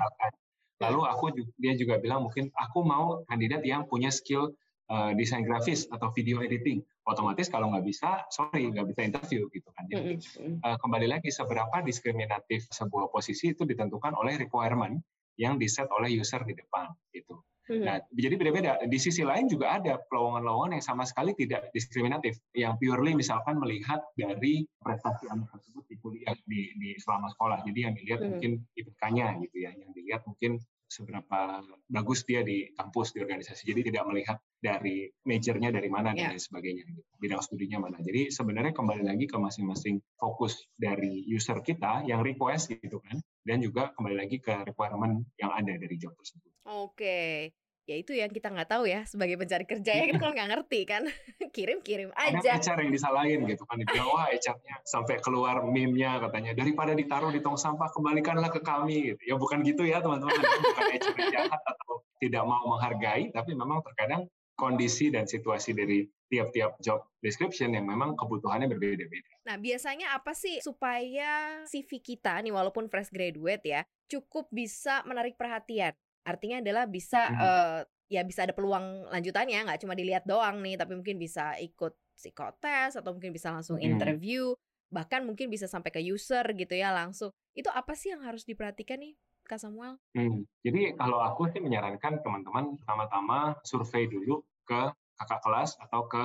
Lalu 0.82 1.00
aku 1.06 1.25
dia 1.62 1.79
juga 1.79 2.02
bilang 2.02 2.26
mungkin 2.26 2.50
aku 2.58 2.82
mau 2.82 3.23
kandidat 3.31 3.62
yang 3.62 3.87
punya 3.87 4.11
skill 4.11 4.50
uh, 4.90 5.12
desain 5.14 5.44
grafis 5.46 5.87
atau 5.93 6.11
video 6.14 6.40
editing 6.43 6.82
otomatis 7.06 7.50
kalau 7.50 7.70
nggak 7.70 7.87
bisa 7.87 8.26
sorry 8.31 8.70
nggak 8.70 8.88
bisa 8.90 9.00
interview 9.06 9.46
gitu 9.52 9.69
kan 9.75 9.84
jadi 9.90 10.19
uh, 10.64 10.79
kembali 10.79 11.06
lagi 11.11 11.31
seberapa 11.31 11.82
diskriminatif 11.82 12.67
sebuah 12.70 13.11
posisi 13.11 13.55
itu 13.55 13.62
ditentukan 13.62 14.14
oleh 14.17 14.38
requirement 14.38 14.99
yang 15.37 15.58
diset 15.58 15.87
oleh 15.90 16.12
user 16.12 16.43
di 16.46 16.55
depan 16.55 16.90
gitu 17.14 17.43
Nah, 17.70 18.02
jadi 18.11 18.34
beda-beda. 18.34 18.82
Di 18.84 18.99
sisi 18.99 19.23
lain 19.23 19.46
juga 19.46 19.79
ada 19.79 20.02
lowongan-lowongan 20.11 20.76
yang 20.76 20.84
sama 20.84 21.06
sekali 21.06 21.31
tidak 21.38 21.70
diskriminatif, 21.70 22.43
yang 22.58 22.75
purely 22.76 23.14
misalkan 23.14 23.55
melihat 23.56 24.02
dari 24.19 24.67
prestasi 24.82 25.31
anak 25.31 25.46
tersebut 25.55 25.84
di 25.87 25.96
kuliah 26.02 26.34
di, 26.43 26.75
di 26.75 26.99
selama 26.99 27.31
sekolah. 27.31 27.62
Jadi 27.62 27.79
yang 27.87 27.94
dilihat 27.94 28.20
hmm. 28.20 28.31
mungkin 28.34 28.52
IPK-nya 28.75 29.26
gitu 29.46 29.56
ya, 29.62 29.70
yang 29.73 29.90
dilihat 29.94 30.26
mungkin 30.26 30.58
seberapa 30.93 31.65
bagus 31.89 32.29
dia 32.29 32.44
di 32.44 32.69
kampus 32.77 33.17
di 33.17 33.25
organisasi. 33.25 33.65
Jadi 33.65 33.89
tidak 33.89 34.05
melihat 34.12 34.37
dari 34.61 35.09
majornya 35.25 35.73
dari 35.73 35.89
mana 35.89 36.12
yeah. 36.12 36.29
dan 36.29 36.37
lain 36.37 36.43
sebagainya, 36.44 36.85
gitu. 36.85 37.00
bidang 37.17 37.41
studinya 37.41 37.89
mana. 37.89 37.97
Jadi 38.05 38.29
sebenarnya 38.29 38.77
kembali 38.77 39.09
lagi 39.09 39.25
ke 39.25 39.41
masing-masing 39.41 40.05
fokus 40.21 40.69
dari 40.77 41.25
user 41.25 41.65
kita 41.65 42.05
yang 42.05 42.21
request 42.21 42.77
gitu 42.77 43.00
kan, 43.00 43.17
dan 43.49 43.65
juga 43.65 43.97
kembali 43.97 44.17
lagi 44.21 44.37
ke 44.44 44.69
requirement 44.69 45.25
yang 45.41 45.56
ada 45.56 45.73
dari 45.73 45.97
job 45.97 46.12
tersebut. 46.12 46.53
Oke. 46.69 46.93
Okay 46.93 47.62
ya 47.93 47.97
itu 48.00 48.12
yang 48.17 48.33
kita 48.33 48.49
nggak 48.49 48.71
tahu 48.73 48.89
ya 48.89 49.05
sebagai 49.05 49.37
pencari 49.37 49.69
kerja 49.69 49.93
ya 49.93 50.05
kita 50.09 50.17
kalau 50.17 50.33
nggak 50.33 50.50
ngerti 50.56 50.81
kan. 50.89 51.03
Kirim 51.56 51.85
kirim 51.85 52.09
aja. 52.17 52.41
ada 52.41 52.65
HR 52.65 52.89
yang 52.89 52.93
disalahin 52.97 53.41
gitu 53.44 53.69
kan? 53.69 53.77
Dibilang 53.77 54.09
wah 54.09 54.33
HR-nya 54.33 54.81
sampai 54.89 55.21
keluar 55.21 55.61
meme-nya 55.69 56.17
katanya. 56.25 56.56
Daripada 56.56 56.97
ditaruh 56.97 57.29
di 57.29 57.44
tong 57.44 57.61
sampah 57.61 57.93
kembalikanlah 57.93 58.49
ke 58.49 58.65
kami. 58.65 59.13
Gitu 59.13 59.22
ya 59.29 59.37
bukan 59.37 59.61
gitu 59.61 59.84
ya 59.84 60.01
teman-teman. 60.01 60.32
Bukan 60.41 60.84
HR 60.96 61.17
jahat 61.29 61.61
atau 61.61 62.01
tidak 62.17 62.43
mau 62.49 62.65
menghargai 62.72 63.29
tapi 63.34 63.53
memang 63.53 63.84
terkadang 63.84 64.25
kondisi 64.56 65.11
dan 65.11 65.27
situasi 65.27 65.75
dari 65.75 66.06
tiap-tiap 66.31 66.81
job 66.81 67.05
description 67.20 67.77
yang 67.77 67.84
memang 67.84 68.17
kebutuhannya 68.17 68.70
berbeda-beda. 68.70 69.32
Nah, 69.44 69.61
biasanya 69.61 70.17
apa 70.17 70.32
sih 70.32 70.65
supaya 70.65 71.61
CV 71.69 72.01
kita 72.01 72.41
nih 72.41 72.55
walaupun 72.55 72.89
fresh 72.89 73.11
graduate 73.13 73.65
ya, 73.67 73.82
cukup 74.08 74.49
bisa 74.49 75.05
menarik 75.05 75.37
perhatian 75.37 75.93
Artinya 76.22 76.62
adalah 76.62 76.84
bisa 76.86 77.20
hmm. 77.29 77.38
uh, 77.38 77.81
ya 78.12 78.22
bisa 78.22 78.44
ada 78.44 78.55
peluang 78.55 79.08
lanjutannya, 79.08 79.67
nggak 79.67 79.81
cuma 79.82 79.96
dilihat 79.96 80.24
doang 80.29 80.60
nih, 80.60 80.76
tapi 80.76 80.94
mungkin 80.98 81.17
bisa 81.17 81.56
ikut 81.58 81.96
psikotes 82.12 83.00
atau 83.00 83.17
mungkin 83.17 83.32
bisa 83.32 83.50
langsung 83.50 83.81
hmm. 83.81 83.88
interview, 83.88 84.52
bahkan 84.93 85.24
mungkin 85.24 85.48
bisa 85.48 85.64
sampai 85.64 85.91
ke 85.91 86.00
user 86.05 86.44
gitu 86.52 86.74
ya 86.76 86.93
langsung. 86.93 87.32
Itu 87.56 87.72
apa 87.72 87.96
sih 87.96 88.12
yang 88.12 88.22
harus 88.22 88.44
diperhatikan 88.44 89.00
nih, 89.00 89.17
Kak 89.48 89.58
Samuel? 89.58 89.96
Hmm. 90.14 90.44
Jadi 90.62 90.94
kalau 90.94 91.24
aku 91.24 91.48
sih 91.50 91.58
menyarankan 91.58 92.20
teman-teman 92.20 92.76
pertama-tama 92.79 93.56
survei 93.64 94.06
dulu 94.06 94.44
ke 94.69 94.93
kakak 95.19 95.41
kelas 95.43 95.79
atau 95.81 96.06
ke 96.06 96.22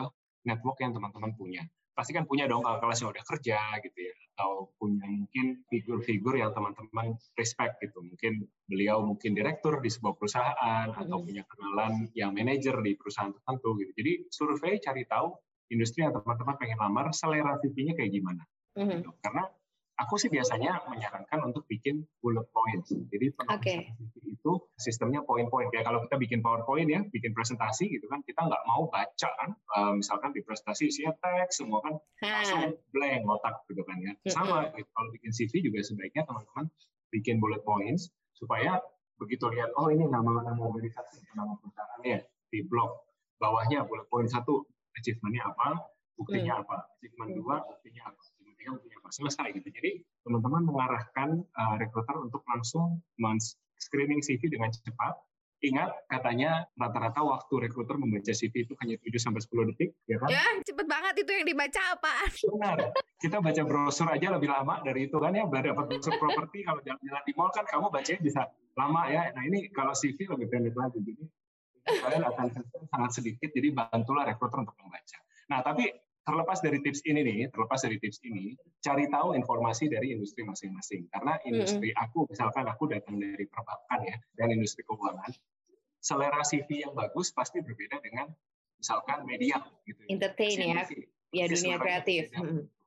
network 0.47 0.79
yang 0.79 0.95
teman-teman 0.95 1.35
punya 1.35 1.63
pasti 1.97 2.13
kan 2.13 2.29
punya 2.29 2.45
dong 2.45 2.61
kakak 2.61 2.85
kelas 2.85 2.97
yang 3.01 3.09
udah 3.09 3.25
kerja 3.25 3.59
gitu 3.81 3.99
ya 4.05 4.13
atau 4.37 4.69
punya 4.77 5.01
mungkin 5.09 5.65
figur-figur 5.65 6.37
yang 6.37 6.53
teman-teman 6.53 7.17
respect 7.41 7.81
gitu 7.81 8.05
mungkin 8.05 8.45
beliau 8.69 9.01
mungkin 9.01 9.33
direktur 9.33 9.81
di 9.81 9.89
sebuah 9.89 10.13
perusahaan 10.13 10.93
mm-hmm. 10.93 11.01
atau 11.09 11.17
punya 11.25 11.41
kenalan 11.49 12.05
yang 12.13 12.37
manajer 12.37 12.77
di 12.85 12.93
perusahaan 12.93 13.33
tertentu 13.33 13.73
gitu 13.81 13.91
jadi 13.97 14.13
survei 14.29 14.77
cari 14.77 15.09
tahu 15.09 15.33
industri 15.73 16.05
yang 16.05 16.13
teman-teman 16.13 16.53
pengen 16.61 16.77
lamar 16.77 17.09
selera 17.17 17.57
CV-nya 17.57 17.97
kayak 17.97 18.13
gimana 18.13 18.45
mm-hmm. 18.77 19.01
gitu. 19.01 19.09
karena 19.25 19.49
aku 19.97 20.13
sih 20.21 20.29
biasanya 20.29 20.85
menyarankan 20.85 21.39
untuk 21.41 21.65
bikin 21.65 22.05
bullet 22.21 22.45
points. 22.53 22.93
Jadi 22.93 23.33
okay. 23.49 23.97
itu 24.23 24.51
sistemnya 24.77 25.25
poin-poin. 25.25 25.73
Kayak 25.73 25.89
kalau 25.89 25.99
kita 26.05 26.15
bikin 26.21 26.39
PowerPoint 26.45 26.85
ya, 26.85 27.01
bikin 27.09 27.33
presentasi 27.33 27.89
gitu 27.89 28.05
kan, 28.05 28.21
kita 28.21 28.45
nggak 28.45 28.63
mau 28.69 28.85
baca 28.87 29.29
kan, 29.41 29.49
uh, 29.73 29.93
misalkan 29.97 30.31
di 30.37 30.45
presentasi 30.45 30.93
isinya 30.93 31.17
teks 31.17 31.65
semua 31.65 31.81
kan 31.81 31.97
langsung 32.21 32.77
blank 32.93 33.25
otak 33.25 33.65
gitu 33.67 33.81
kan 33.81 33.97
ya. 33.99 34.13
Sama 34.29 34.69
gitu. 34.77 34.85
kalau 34.93 35.09
bikin 35.17 35.31
CV 35.33 35.51
juga 35.65 35.81
sebaiknya 35.81 36.23
teman-teman 36.29 36.69
bikin 37.09 37.41
bullet 37.41 37.65
points 37.65 38.13
supaya 38.37 38.77
begitu 39.17 39.49
lihat 39.49 39.73
oh 39.81 39.89
ini 39.89 40.05
nama 40.05 40.45
nama 40.45 40.61
organisasi 40.61 41.25
nama 41.33 41.57
perusahaan 41.57 42.05
ya 42.05 42.21
di 42.53 42.61
blog 42.69 43.01
bawahnya 43.41 43.81
bullet 43.89 44.05
point 44.13 44.29
satu 44.29 44.61
achievementnya 44.93 45.49
apa 45.49 45.89
buktinya 46.17 46.61
hmm. 46.61 46.63
apa 46.65 46.77
achievement 46.97 47.31
dua 47.33 47.55
buktinya 47.65 48.13
apa 48.13 48.21
ya 48.67 48.75
udah 48.75 49.11
selesai 49.15 49.55
gitu. 49.55 49.71
Jadi 49.71 50.03
teman-teman 50.27 50.67
mengarahkan 50.67 51.39
uh, 51.55 51.75
rekruter 51.79 52.19
untuk 52.19 52.43
langsung 52.51 52.99
men-screening 53.15 54.19
CV 54.19 54.51
dengan 54.51 54.67
cepat 54.75 55.15
Ingat 55.57 56.05
katanya 56.05 56.69
rata-rata 56.77 57.25
waktu 57.25 57.65
rekruter 57.65 57.97
membaca 57.97 58.29
CV 58.29 58.69
itu 58.69 58.77
hanya 58.77 58.93
7 59.01 59.09
sampai 59.17 59.41
10 59.41 59.73
detik, 59.73 59.89
ya 60.05 60.21
kan? 60.21 60.29
Ya, 60.29 60.45
cepet 60.61 60.85
banget 60.85 61.25
itu 61.25 61.31
yang 61.33 61.49
dibaca 61.49 61.81
apa? 61.97 62.13
Benar. 62.29 62.77
Kita 63.17 63.41
baca 63.41 63.61
brosur 63.65 64.05
aja 64.05 64.37
lebih 64.37 64.53
lama 64.53 64.85
dari 64.85 65.09
itu 65.09 65.17
kan 65.17 65.33
ya, 65.33 65.49
dapat 65.49 65.89
brosur 65.89 66.13
properti 66.21 66.61
kalau 66.61 66.77
jalan-jalan 66.85 67.23
di 67.25 67.33
mall 67.33 67.49
kan 67.49 67.65
kamu 67.65 67.89
bacanya 67.89 68.21
bisa 68.21 68.41
lama 68.77 69.01
ya. 69.09 69.33
Nah, 69.33 69.43
ini 69.49 69.65
kalau 69.73 69.97
CV 69.97 70.29
lebih 70.29 70.45
pendek 70.45 70.77
lagi. 70.77 71.01
Jadi 71.01 71.25
kalian 72.05 72.23
akan 72.29 72.45
sangat 72.93 73.11
sedikit, 73.17 73.49
jadi 73.49 73.73
bantulah 73.73 74.29
rekruter 74.29 74.61
untuk 74.61 74.77
membaca. 74.77 75.17
Nah, 75.49 75.65
tapi 75.65 75.89
terlepas 76.27 76.59
dari 76.59 76.83
tips 76.83 77.07
ini 77.07 77.23
nih, 77.23 77.37
terlepas 77.55 77.79
dari 77.87 77.95
tips 78.03 78.19
ini, 78.27 78.51
cari 78.83 79.07
tahu 79.07 79.31
informasi 79.31 79.87
dari 79.87 80.11
industri 80.11 80.43
masing-masing. 80.43 81.07
Karena 81.07 81.39
industri 81.47 81.95
mm 81.95 81.95
-hmm. 81.95 82.03
aku, 82.03 82.19
misalkan 82.27 82.67
aku 82.67 82.83
datang 82.91 83.15
dari 83.15 83.47
perbankan 83.47 83.99
ya, 84.03 84.19
dan 84.35 84.51
industri 84.51 84.83
keuangan, 84.83 85.31
selera 86.03 86.43
CV 86.43 86.83
yang 86.83 86.91
bagus 86.91 87.31
pasti 87.31 87.63
berbeda 87.63 88.03
dengan 88.03 88.27
misalkan 88.75 89.23
media 89.23 89.63
gitu. 89.87 90.03
Ya. 90.03 90.07
Entertain 90.19 90.57
ya, 90.59 90.83
ya 91.31 91.45
dunia 91.47 91.79
kreatif. 91.79 92.27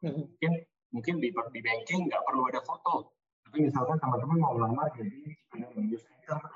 Mungkin 0.04 0.52
mungkin 0.92 1.14
di, 1.24 1.32
di 1.32 1.60
banking 1.64 2.12
nggak 2.12 2.22
perlu 2.28 2.44
ada 2.52 2.60
foto, 2.60 3.16
tapi 3.48 3.64
misalkan 3.64 3.96
teman-teman 4.04 4.36
mau 4.36 4.52
melamar 4.52 4.92
jadi 4.92 5.32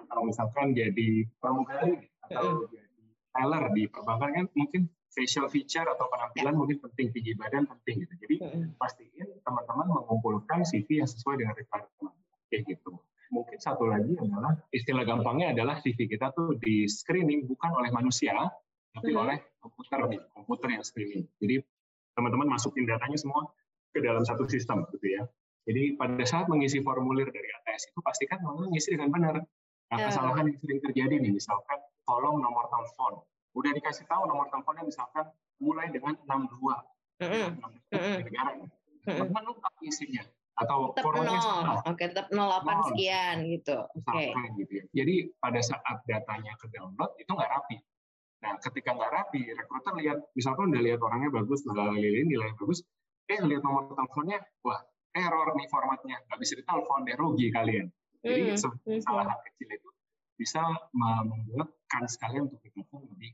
atau 0.05 0.21
misalkan 0.23 0.77
jadi 0.77 1.27
pramugari 1.41 2.07
atau 2.29 2.69
jadi 2.69 3.03
teller 3.35 3.65
di 3.75 3.83
perbankan 3.91 4.31
kan 4.31 4.47
mungkin 4.55 4.83
facial 5.15 5.47
feature 5.47 5.87
atau 5.87 6.11
penampilan 6.11 6.55
mungkin 6.59 6.83
penting 6.83 7.15
tinggi 7.15 7.33
badan 7.39 7.65
penting 7.71 8.03
gitu. 8.03 8.15
Jadi 8.19 8.35
pastiin 8.77 9.27
teman-teman 9.47 9.87
mengumpulkan 9.87 10.67
CV 10.67 11.01
yang 11.01 11.09
sesuai 11.09 11.39
dengan 11.39 11.55
requirement 11.55 12.15
kayak 12.51 12.63
gitu. 12.67 12.99
Mungkin 13.31 13.59
satu 13.63 13.89
lagi 13.89 14.15
adalah 14.19 14.59
istilah 14.75 15.07
gampangnya 15.07 15.55
adalah 15.55 15.79
CV 15.81 16.11
kita 16.11 16.35
tuh 16.35 16.59
di 16.59 16.91
screening 16.91 17.47
bukan 17.47 17.71
oleh 17.73 17.91
manusia 17.95 18.35
tapi 18.95 19.11
hmm. 19.11 19.23
oleh 19.23 19.37
komputer 19.63 19.99
komputer 20.35 20.69
yang 20.79 20.85
screening. 20.85 21.25
Jadi 21.39 21.63
teman-teman 22.15 22.59
masukin 22.59 22.87
datanya 22.87 23.19
semua 23.19 23.51
ke 23.95 24.03
dalam 24.03 24.27
satu 24.27 24.47
sistem 24.51 24.87
gitu 24.91 25.07
ya. 25.07 25.23
Jadi 25.65 25.97
pada 25.97 26.21
saat 26.29 26.47
mengisi 26.51 26.83
formulir 26.85 27.31
dari 27.31 27.49
ATS 27.63 27.95
itu 27.95 27.99
pastikan 28.05 28.43
teman-teman 28.43 28.69
mengisi 28.75 28.93
dengan 28.93 29.11
benar. 29.11 29.35
Nah, 29.93 29.99
ya. 30.01 30.11
kesalahan 30.11 30.51
yang 30.51 30.59
sering 30.59 30.81
terjadi 30.81 31.15
nih, 31.23 31.33
misalkan 31.33 31.79
kolom 32.05 32.41
nomor 32.41 32.67
telepon 32.69 33.23
udah 33.55 33.71
dikasih 33.71 34.05
tahu 34.11 34.27
nomor 34.27 34.51
teleponnya 34.51 34.85
misalkan 34.87 35.31
mulai 35.63 35.87
dengan 35.91 36.19
62 36.27 36.59
mm 37.23 37.49
-hmm. 37.95 38.17
negara 38.27 38.53
lupa 39.47 39.69
isinya 39.87 40.25
atau 40.55 40.95
tetap 40.95 41.11
nol. 41.19 41.77
Oke, 41.83 42.05
tetap 42.15 42.27
08 42.31 42.39
nol. 42.39 42.83
sekian 42.95 43.37
gitu. 43.51 43.79
Oke. 43.99 44.31
Okay. 44.31 44.47
Gitu 44.63 44.73
ya. 44.79 44.85
Jadi 45.03 45.15
pada 45.43 45.61
saat 45.61 45.97
datanya 46.07 46.55
ke 46.55 46.71
download 46.71 47.11
itu 47.19 47.31
nggak 47.31 47.51
rapi. 47.51 47.77
Nah, 48.45 48.55
ketika 48.61 48.95
nggak 48.95 49.13
rapi, 49.13 49.41
rekruter 49.51 49.95
lihat, 49.99 50.19
misalkan 50.37 50.71
udah 50.71 50.83
lihat 50.85 51.01
orangnya 51.01 51.31
bagus, 51.33 51.65
nilai 51.65 52.23
nilai 52.29 52.51
bagus, 52.61 52.85
eh 53.27 53.41
lihat 53.41 53.63
nomor 53.65 53.89
teleponnya, 53.97 54.39
wah 54.63 54.85
error 55.17 55.49
nih 55.57 55.67
formatnya, 55.73 56.17
nggak 56.29 56.39
bisa 56.39 56.53
ditelepon, 56.61 57.09
deh 57.09 57.17
rugi 57.17 57.49
kalian. 57.51 57.89
Jadi 58.25 58.41
mm 58.53 58.57
kesalahan 58.85 59.39
kecil 59.49 59.69
itu 59.69 59.91
bisa 60.35 60.63
membuat 60.93 61.73
kans 61.89 62.17
kalian 62.21 62.51
untuk 62.51 62.61
ditelepon 62.63 63.07
lebih 63.17 63.33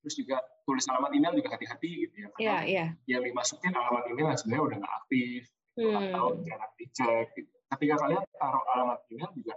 Terus 0.00 0.14
juga 0.16 0.36
tulis 0.64 0.84
alamat 0.88 1.10
email 1.12 1.32
juga 1.36 1.48
hati-hati 1.52 1.90
gitu 2.08 2.14
ya. 2.24 2.28
Karena 2.32 2.44
yeah, 2.46 2.60
yeah. 2.64 2.88
yang 3.04 3.22
dimasukin 3.26 3.72
alamat 3.74 4.04
email 4.08 4.32
sebenarnya 4.38 4.64
udah 4.64 4.76
nggak 4.80 4.94
aktif 5.04 5.42
hmm. 5.76 5.96
atau 5.96 6.26
jarang 6.46 6.72
dicek. 6.80 7.26
Gitu. 7.36 7.50
Ketika 7.70 7.94
kalian 8.00 8.22
taruh 8.34 8.64
alamat 8.74 8.98
email 9.12 9.30
juga 9.36 9.54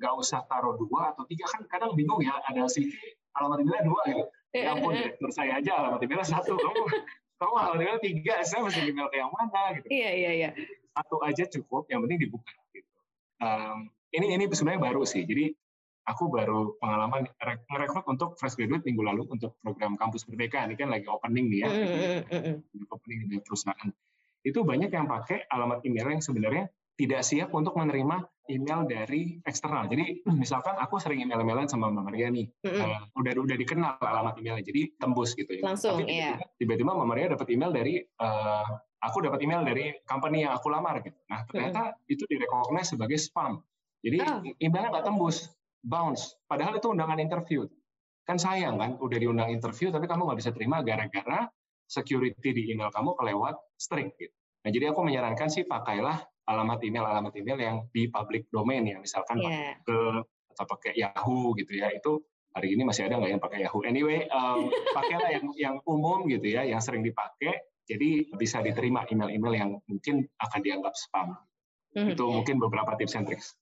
nggak 0.00 0.14
usah 0.16 0.40
taruh 0.48 0.80
dua 0.80 1.12
atau 1.12 1.28
tiga 1.28 1.44
kan 1.44 1.60
kadang 1.68 1.92
bingung 1.92 2.24
ya 2.24 2.32
ada 2.40 2.64
CV 2.70 2.88
alamat 3.36 3.58
emailnya 3.60 3.84
dua 3.84 4.00
gitu. 4.08 4.24
Ya 4.50 4.74
ampun 4.74 4.92
direktur 4.96 5.30
saya 5.30 5.58
aja 5.58 5.70
alamat 5.76 6.00
emailnya 6.02 6.26
satu. 6.26 6.54
Kamu 6.56 6.82
kamu 7.40 7.54
alamat 7.56 7.80
email 7.80 8.00
tiga, 8.04 8.34
saya 8.44 8.60
mesti 8.60 8.80
email 8.84 9.08
ke 9.08 9.16
yang 9.16 9.32
mana 9.32 9.80
gitu. 9.80 9.86
Iya 9.88 10.10
iya 10.12 10.30
iya. 10.36 10.50
Satu 10.92 11.16
aja 11.24 11.44
cukup, 11.48 11.88
yang 11.88 12.04
penting 12.04 12.28
dibuka 12.28 12.52
gitu. 12.76 12.90
Um, 13.40 13.88
ini 14.12 14.36
ini 14.36 14.44
sebenarnya 14.52 14.82
baru 14.92 15.08
sih. 15.08 15.24
Jadi 15.24 15.56
aku 16.10 16.26
baru 16.26 16.74
pengalaman 16.82 17.30
merekrut 17.70 18.04
untuk 18.10 18.34
fresh 18.34 18.58
graduate 18.58 18.82
minggu 18.82 19.02
lalu 19.06 19.22
untuk 19.30 19.54
program 19.62 19.94
kampus 19.94 20.26
merdeka 20.26 20.66
ini 20.66 20.74
kan 20.74 20.90
lagi 20.90 21.06
opening 21.06 21.46
nih 21.46 21.58
ya 21.62 21.68
lagi 22.26 22.86
opening 22.90 23.18
di 23.30 23.38
perusahaan 23.38 23.90
itu 24.40 24.60
banyak 24.64 24.90
yang 24.90 25.06
pakai 25.06 25.46
alamat 25.52 25.84
email 25.84 26.16
yang 26.16 26.24
sebenarnya 26.24 26.64
tidak 27.00 27.24
siap 27.24 27.48
untuk 27.56 27.72
menerima 27.80 28.28
email 28.52 28.84
dari 28.84 29.40
eksternal. 29.48 29.88
Jadi 29.88 30.20
misalkan 30.42 30.76
aku 30.76 31.00
sering 31.00 31.24
email-emailan 31.24 31.64
sama 31.64 31.88
Mbak 31.88 32.04
Maria 32.12 32.28
nih, 32.28 32.46
mm-hmm. 32.60 32.80
uh, 32.84 33.00
udah 33.16 33.32
udah 33.40 33.56
dikenal 33.56 33.96
alamat 34.04 34.36
emailnya, 34.36 34.64
jadi 34.68 34.92
tembus 35.00 35.32
gitu 35.32 35.48
ya. 35.56 35.62
Langsung, 35.64 36.04
Tapi 36.04 36.12
iya. 36.12 36.36
Tiba-tiba 36.60 36.92
Mbak 36.92 37.08
Maria 37.08 37.26
dapat 37.32 37.48
email 37.48 37.72
dari, 37.72 38.04
uh, 38.04 38.68
aku 39.00 39.24
dapat 39.24 39.40
email 39.40 39.64
dari 39.64 39.96
company 40.04 40.44
yang 40.44 40.52
aku 40.52 40.68
lamar 40.68 41.00
gitu. 41.00 41.16
Nah 41.32 41.40
ternyata 41.48 41.96
mm-hmm. 41.96 42.12
itu 42.12 42.22
direcognize 42.28 42.92
sebagai 42.92 43.16
spam. 43.16 43.64
Jadi 44.04 44.18
oh. 44.20 44.40
emailnya 44.60 44.92
nggak 44.92 45.06
tembus 45.08 45.48
bounce. 45.84 46.36
Padahal 46.44 46.76
itu 46.76 46.88
undangan 46.92 47.18
interview. 47.20 47.64
Kan 48.24 48.36
sayang 48.36 48.78
kan, 48.78 49.00
udah 49.00 49.18
diundang 49.18 49.50
interview 49.50 49.90
tapi 49.90 50.06
kamu 50.06 50.28
nggak 50.28 50.38
bisa 50.38 50.50
terima 50.54 50.84
gara-gara 50.84 51.48
security 51.90 52.54
di 52.54 52.62
email 52.70 52.92
kamu 52.94 53.16
kelewat 53.18 53.58
strict. 53.74 54.14
Gitu. 54.20 54.34
Nah 54.62 54.70
jadi 54.70 54.94
aku 54.94 55.00
menyarankan 55.02 55.48
sih 55.50 55.66
pakailah 55.66 56.20
alamat 56.46 56.78
email 56.86 57.04
alamat 57.06 57.32
email 57.34 57.58
yang 57.58 57.76
di 57.90 58.06
public 58.06 58.46
domain 58.54 58.84
ya, 58.86 59.00
misalkan 59.02 59.42
yeah. 59.42 59.74
ke 59.82 59.98
atau 60.54 60.64
pakai 60.66 60.98
Yahoo 60.98 61.54
gitu 61.54 61.78
ya 61.78 61.94
itu 61.94 62.20
hari 62.50 62.74
ini 62.74 62.82
masih 62.82 63.06
ada 63.06 63.18
nggak 63.18 63.30
yang 63.38 63.42
pakai 63.42 63.58
Yahoo. 63.66 63.82
Anyway, 63.86 64.26
um, 64.30 64.70
pakailah 64.98 65.30
yang 65.34 65.46
yang 65.56 65.76
umum 65.86 66.26
gitu 66.30 66.46
ya, 66.50 66.66
yang 66.66 66.82
sering 66.82 67.02
dipakai. 67.02 67.66
Jadi 67.90 68.30
bisa 68.38 68.62
diterima 68.62 69.02
email-email 69.10 69.54
yang 69.58 69.70
mungkin 69.90 70.22
akan 70.38 70.60
dianggap 70.62 70.94
spam. 70.94 71.34
Mm 71.90 72.06
-hmm. 72.06 72.12
Itu 72.14 72.24
mungkin 72.30 72.62
beberapa 72.62 72.94
tips 72.94 73.18
and 73.18 73.26
tricks 73.26 73.58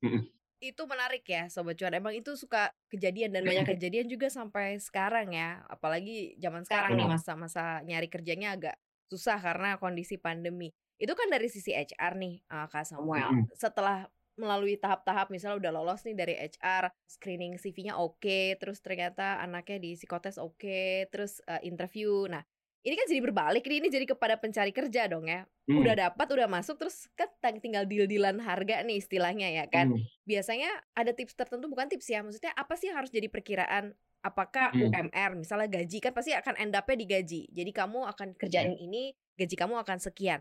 itu 0.59 0.83
menarik 0.91 1.23
ya 1.25 1.47
sobat 1.47 1.79
cuan. 1.79 1.95
Emang 1.95 2.15
itu 2.15 2.35
suka 2.35 2.75
kejadian 2.91 3.31
dan 3.31 3.47
banyak 3.47 3.67
kejadian 3.79 4.11
juga 4.11 4.29
sampai 4.31 4.79
sekarang 4.83 5.35
ya. 5.35 5.63
Apalagi 5.71 6.35
zaman 6.43 6.67
sekarang 6.67 6.99
nih 6.99 7.07
masa-masa 7.07 7.83
nyari 7.87 8.11
kerjanya 8.11 8.59
agak 8.59 8.77
susah 9.09 9.39
karena 9.41 9.79
kondisi 9.79 10.19
pandemi. 10.19 10.75
Itu 10.99 11.15
kan 11.15 11.31
dari 11.31 11.47
sisi 11.47 11.73
HR 11.73 12.19
nih 12.19 12.35
uh, 12.51 12.67
kak 12.67 12.85
Samuel. 12.85 13.49
Setelah 13.55 14.11
melalui 14.39 14.79
tahap-tahap 14.79 15.35
misalnya 15.35 15.59
udah 15.59 15.73
lolos 15.83 16.07
nih 16.07 16.15
dari 16.15 16.35
HR 16.39 16.95
screening 17.11 17.59
CV-nya 17.59 17.99
oke 17.99 18.23
okay, 18.23 18.55
terus 18.55 18.79
ternyata 18.79 19.43
anaknya 19.43 19.83
di 19.83 19.99
psikotes 19.99 20.39
oke 20.39 20.55
okay, 20.63 21.11
terus 21.11 21.43
uh, 21.51 21.59
interview. 21.67 22.31
Nah 22.31 22.47
ini 22.87 22.95
kan 22.95 23.07
jadi 23.11 23.21
berbalik 23.21 23.65
nih 23.67 23.79
ini 23.83 23.89
jadi 23.91 24.07
kepada 24.07 24.39
pencari 24.39 24.71
kerja 24.71 25.11
dong 25.11 25.27
ya 25.27 25.43
hmm. 25.67 25.83
udah 25.83 25.95
dapat 26.09 26.27
udah 26.31 26.47
masuk 26.47 26.79
terus 26.79 27.11
kan 27.19 27.29
tinggal 27.59 27.85
deal-dealan 27.85 28.39
harga 28.39 28.87
nih 28.87 29.03
istilahnya 29.03 29.49
ya 29.51 29.65
kan 29.67 29.93
hmm. 29.95 30.03
biasanya 30.23 30.71
ada 30.95 31.11
tips 31.11 31.35
tertentu 31.35 31.67
bukan 31.67 31.91
tips 31.91 32.07
ya 32.07 32.23
maksudnya 32.23 32.55
apa 32.55 32.75
sih 32.79 32.91
yang 32.91 33.03
harus 33.03 33.11
jadi 33.11 33.27
perkiraan 33.27 33.93
apakah 34.23 34.75
hmm. 34.75 34.91
UMR 34.91 35.31
misalnya 35.39 35.69
gaji 35.71 35.99
kan 35.99 36.13
pasti 36.15 36.35
akan 36.35 36.55
end 36.59 36.75
up-nya 36.75 36.97
digaji 36.99 37.51
jadi 37.51 37.71
kamu 37.75 38.07
akan 38.15 38.29
kerjain 38.39 38.75
hmm. 38.75 38.87
ini 38.87 39.03
gaji 39.35 39.55
kamu 39.59 39.75
akan 39.83 39.99
sekian 39.99 40.41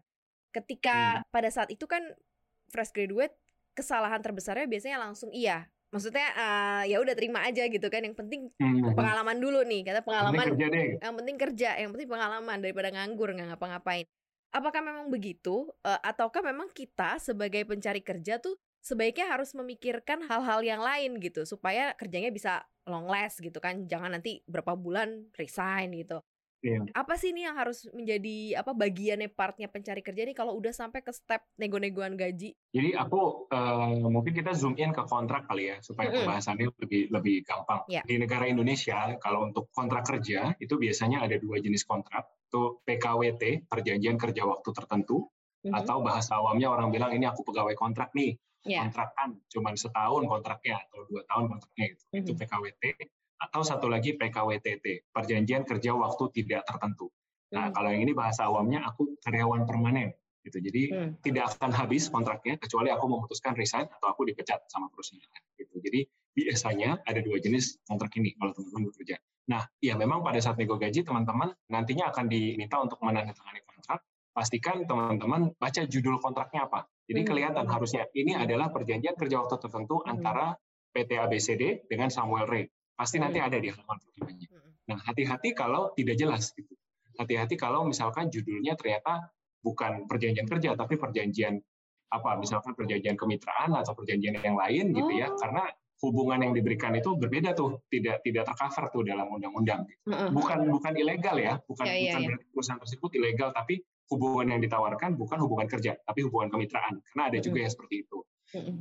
ketika 0.54 1.22
hmm. 1.22 1.34
pada 1.34 1.50
saat 1.50 1.70
itu 1.74 1.86
kan 1.90 2.02
fresh 2.70 2.94
graduate 2.94 3.34
kesalahan 3.78 4.22
terbesarnya 4.22 4.66
biasanya 4.66 4.98
langsung 4.98 5.30
iya 5.30 5.70
maksudnya 5.94 6.28
uh, 6.36 6.84
ya 6.84 7.00
udah 7.00 7.16
terima 7.16 7.44
aja 7.44 7.66
gitu 7.68 7.88
kan. 7.88 8.04
Yang 8.04 8.16
penting 8.20 8.42
hmm. 8.60 8.94
pengalaman 8.94 9.38
dulu 9.40 9.64
nih. 9.64 9.82
Kata 9.88 10.02
pengalaman 10.04 10.54
yang 10.54 10.58
penting, 10.58 10.90
yang 11.00 11.16
penting 11.16 11.36
kerja 11.38 11.70
yang 11.80 11.90
penting 11.96 12.10
pengalaman 12.10 12.58
daripada 12.60 12.90
nganggur 12.92 13.30
nggak 13.34 13.48
ngapa-ngapain. 13.56 14.06
Apakah 14.52 14.82
memang 14.84 15.08
begitu? 15.12 15.68
Uh, 15.84 16.00
ataukah 16.02 16.40
memang 16.44 16.72
kita 16.72 17.20
sebagai 17.20 17.68
pencari 17.68 18.00
kerja 18.00 18.40
tuh 18.40 18.56
sebaiknya 18.80 19.28
harus 19.28 19.52
memikirkan 19.52 20.24
hal-hal 20.24 20.64
yang 20.64 20.80
lain 20.80 21.20
gitu 21.20 21.44
supaya 21.44 21.92
kerjanya 22.00 22.32
bisa 22.32 22.64
long 22.88 23.08
last 23.08 23.44
gitu 23.44 23.60
kan? 23.60 23.88
Jangan 23.88 24.16
nanti 24.16 24.44
berapa 24.48 24.76
bulan 24.80 25.28
resign 25.36 25.92
gitu 25.98 26.24
Iya. 26.66 26.90
Apa 26.98 27.14
sih 27.22 27.30
ini 27.30 27.46
yang 27.46 27.54
harus 27.54 27.86
menjadi 27.94 28.58
apa 28.58 28.74
bagiannya 28.74 29.30
partnya 29.30 29.70
pencari 29.70 30.02
kerja 30.02 30.26
nih 30.26 30.34
kalau 30.34 30.58
udah 30.58 30.74
sampai 30.74 31.06
ke 31.06 31.14
step 31.14 31.46
nego-negoan 31.62 32.18
gaji? 32.18 32.58
Jadi 32.74 32.90
aku 32.98 33.46
uh, 33.54 34.10
mungkin 34.10 34.34
kita 34.34 34.58
zoom 34.58 34.74
in 34.82 34.90
ke 34.90 35.06
kontrak 35.06 35.46
kali 35.46 35.70
ya 35.70 35.78
supaya 35.86 36.10
mm-hmm. 36.10 36.26
pembahasannya 36.26 36.66
lebih 36.82 37.02
lebih 37.14 37.36
gampang. 37.46 37.86
Yeah. 37.86 38.02
Di 38.10 38.18
negara 38.18 38.50
Indonesia 38.50 39.14
kalau 39.22 39.46
untuk 39.46 39.70
kontrak 39.70 40.10
kerja 40.10 40.58
itu 40.58 40.74
biasanya 40.82 41.22
ada 41.22 41.38
dua 41.38 41.62
jenis 41.62 41.86
kontrak, 41.86 42.26
itu 42.50 42.82
PKWT 42.82 43.70
(perjanjian 43.70 44.18
kerja 44.18 44.42
waktu 44.50 44.70
tertentu) 44.74 45.30
mm-hmm. 45.30 45.78
atau 45.78 46.02
bahasa 46.02 46.42
awamnya 46.42 46.74
orang 46.74 46.90
bilang 46.90 47.14
ini 47.14 47.30
aku 47.30 47.46
pegawai 47.46 47.78
kontrak 47.78 48.10
nih. 48.18 48.34
Yeah. 48.66 48.90
Kontrakkan 48.90 49.38
cuma 49.48 49.78
setahun 49.78 50.26
kontraknya 50.26 50.82
atau 50.90 51.06
dua 51.06 51.22
tahun 51.30 51.54
kontraknya 51.54 51.86
itu. 51.94 52.04
Mm-hmm. 52.10 52.22
Itu 52.26 52.32
PKWT 52.34 52.84
atau 53.38 53.62
satu 53.62 53.86
lagi 53.86 54.18
PKWTT, 54.18 55.14
Perjanjian 55.14 55.64
Kerja 55.64 55.94
Waktu 55.94 56.24
Tidak 56.34 56.62
Tertentu. 56.66 57.14
Nah, 57.54 57.70
hmm. 57.70 57.74
kalau 57.74 57.90
yang 57.94 58.02
ini 58.04 58.14
bahasa 58.18 58.50
awamnya 58.50 58.84
aku 58.84 59.16
karyawan 59.24 59.64
permanen. 59.64 60.12
gitu. 60.48 60.64
Jadi 60.64 60.82
hmm. 60.96 61.12
tidak 61.28 61.60
akan 61.60 61.76
habis 61.76 62.08
kontraknya 62.08 62.56
kecuali 62.56 62.88
aku 62.88 63.04
memutuskan 63.12 63.52
resign 63.60 63.84
atau 63.84 64.08
aku 64.08 64.24
dipecat 64.32 64.64
sama 64.72 64.88
perusahaan 64.88 65.44
gitu. 65.60 65.76
Jadi 65.84 66.08
biasanya 66.32 67.04
ada 67.04 67.20
dua 67.20 67.36
jenis 67.44 67.84
kontrak 67.84 68.16
ini 68.16 68.32
kalau 68.40 68.56
teman-teman 68.56 68.88
bekerja. 68.88 69.20
Nah, 69.52 69.68
ya 69.84 70.00
memang 70.00 70.24
pada 70.24 70.40
saat 70.40 70.56
nego 70.56 70.80
gaji 70.80 71.04
teman-teman 71.04 71.52
nantinya 71.68 72.16
akan 72.16 72.32
diminta 72.32 72.80
untuk 72.80 72.96
menandatangani 73.04 73.60
kontrak. 73.68 74.00
Pastikan 74.32 74.88
teman-teman 74.88 75.52
baca 75.60 75.84
judul 75.84 76.16
kontraknya 76.24 76.72
apa. 76.72 76.88
Jadi 77.12 77.22
hmm. 77.24 77.28
kelihatan 77.28 77.66
harusnya 77.68 78.08
ini 78.16 78.36
adalah 78.40 78.72
perjanjian 78.72 79.20
kerja 79.20 79.44
waktu 79.44 79.56
tertentu 79.60 80.00
hmm. 80.00 80.12
antara 80.16 80.56
PT 80.96 81.12
ABCD 81.20 81.64
dengan 81.92 82.08
Samuel 82.08 82.48
Ray. 82.48 82.66
Pasti 82.98 83.22
nanti 83.22 83.38
hmm. 83.38 83.48
ada 83.48 83.58
di 83.62 83.70
halaman 83.70 83.98
pertimbangannya. 84.02 84.48
Hmm. 84.50 84.72
Nah, 84.90 84.98
hati-hati 85.06 85.50
kalau 85.54 85.94
tidak 85.94 86.16
jelas 86.18 86.50
gitu. 86.58 86.74
Hati-hati 87.18 87.56
kalau 87.58 87.86
misalkan 87.86 88.34
judulnya 88.34 88.74
ternyata 88.74 89.30
bukan 89.62 90.06
perjanjian 90.06 90.46
kerja 90.46 90.78
tapi 90.78 90.98
perjanjian 90.98 91.58
apa 92.08 92.40
misalkan 92.40 92.72
perjanjian 92.72 93.20
kemitraan 93.20 93.76
atau 93.76 93.92
perjanjian 93.94 94.42
yang 94.42 94.58
lain 94.58 94.96
gitu 94.98 95.12
ya. 95.14 95.30
Oh. 95.30 95.38
Karena 95.38 95.70
hubungan 96.02 96.40
yang 96.46 96.54
diberikan 96.54 96.94
itu 96.94 97.18
berbeda 97.18 97.58
tuh, 97.58 97.82
tidak 97.90 98.22
tidak 98.22 98.46
tercover 98.46 98.86
tuh 98.94 99.02
dalam 99.06 99.28
undang-undang. 99.34 99.86
Bukan 100.06 100.70
bukan 100.70 100.94
ilegal 100.94 101.36
ya, 101.42 101.58
bukan 101.66 101.86
yeah, 101.90 101.98
yeah, 101.98 102.18
bukan 102.22 102.38
yeah. 102.38 102.50
perusahaan 102.54 102.82
tersebut 102.82 103.10
ilegal, 103.18 103.50
tapi 103.50 103.82
hubungan 104.14 104.56
yang 104.56 104.62
ditawarkan 104.62 105.18
bukan 105.18 105.38
hubungan 105.42 105.68
kerja, 105.68 105.98
tapi 106.06 106.22
hubungan 106.22 106.54
kemitraan. 106.54 107.02
Karena 107.02 107.24
ada 107.34 107.38
juga 107.42 107.66
yang 107.66 107.72
seperti 107.74 108.06
itu. 108.06 108.18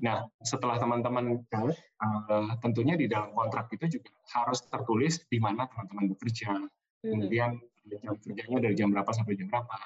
Nah, 0.02 0.26
setelah 0.42 0.76
teman-teman 0.80 1.42
uh, 1.52 2.52
tentunya 2.61 2.95
di 2.95 3.06
dalam 3.06 3.33
kontrak 3.33 3.71
itu 3.73 4.00
juga 4.00 4.11
harus 4.33 4.64
tertulis 4.66 5.25
di 5.28 5.38
mana 5.40 5.66
teman-teman 5.71 6.12
bekerja, 6.14 6.56
kemudian 7.02 7.61
jam 7.87 8.14
kerjanya 8.18 8.59
dari 8.59 8.75
jam 8.75 8.90
berapa 8.90 9.11
sampai 9.14 9.38
jam 9.38 9.47
berapa, 9.47 9.78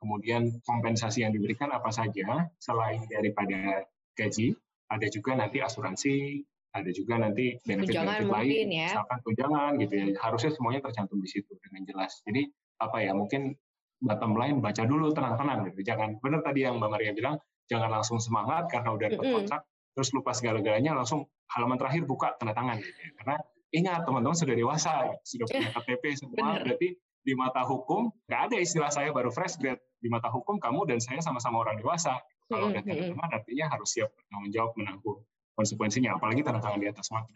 kemudian 0.00 0.62
kompensasi 0.64 1.26
yang 1.26 1.32
diberikan 1.34 1.68
apa 1.74 1.90
saja 1.90 2.48
selain 2.62 3.04
daripada 3.10 3.84
gaji, 4.14 4.54
ada 4.90 5.06
juga 5.10 5.36
nanti 5.36 5.58
asuransi, 5.62 6.42
ada 6.70 6.90
juga 6.94 7.18
nanti 7.18 7.58
benefit-benefit 7.66 8.30
lain, 8.30 8.66
ya. 8.70 8.86
misalkan 8.94 9.18
tunjangan 9.26 9.70
gitu 9.82 9.94
ya, 9.98 10.06
harusnya 10.22 10.50
semuanya 10.54 10.80
tercantum 10.86 11.18
di 11.18 11.28
situ 11.28 11.52
dengan 11.58 11.82
jelas. 11.86 12.22
Jadi 12.22 12.46
apa 12.78 13.02
ya, 13.02 13.12
mungkin 13.12 13.58
bottom 14.00 14.32
line 14.38 14.58
baca 14.64 14.82
dulu 14.86 15.12
tenang-tenang 15.12 15.68
gitu. 15.70 15.84
Jangan 15.84 16.22
benar 16.22 16.40
tadi 16.40 16.64
yang 16.64 16.80
Mbak 16.80 16.90
Maria 16.90 17.12
bilang, 17.12 17.36
jangan 17.70 17.88
langsung 17.88 18.18
semangat 18.18 18.66
karena 18.66 18.90
udah 18.90 19.06
dapat 19.06 19.26
kontrak, 19.30 19.62
terus 19.94 20.10
lupa 20.10 20.34
segala-galanya 20.34 20.98
langsung 20.98 21.30
halaman 21.54 21.78
terakhir 21.78 22.02
buka 22.04 22.34
tanda 22.36 22.50
tangan 22.50 22.82
gitu 22.82 22.98
ya. 22.98 23.10
Karena 23.22 23.36
ingat 23.70 24.00
teman-teman 24.02 24.34
sudah 24.34 24.54
dewasa, 24.58 25.14
sudah 25.22 25.46
punya 25.46 25.70
KTP 25.70 26.04
semua, 26.18 26.58
berarti 26.58 26.98
di 27.20 27.32
mata 27.36 27.62
hukum 27.62 28.10
nggak 28.26 28.40
ada 28.50 28.56
istilah 28.58 28.90
saya 28.90 29.14
baru 29.14 29.30
fresh 29.30 29.60
grade 29.60 29.78
di 30.00 30.08
mata 30.08 30.32
hukum 30.32 30.56
kamu 30.58 30.88
dan 30.90 30.98
saya 30.98 31.22
sama-sama 31.22 31.62
orang 31.62 31.78
dewasa. 31.78 32.18
Kalau 32.50 32.74
udah 32.74 32.82
tanda 32.82 33.06
tangan 33.14 33.30
artinya 33.30 33.70
harus 33.70 33.88
siap 33.94 34.10
bertanggung 34.10 34.50
jawab 34.50 34.74
menanggung 34.74 35.22
konsekuensinya, 35.54 36.18
apalagi 36.18 36.42
tanda 36.42 36.58
tangan 36.58 36.82
di 36.82 36.88
atas 36.90 37.06
waktu. 37.14 37.30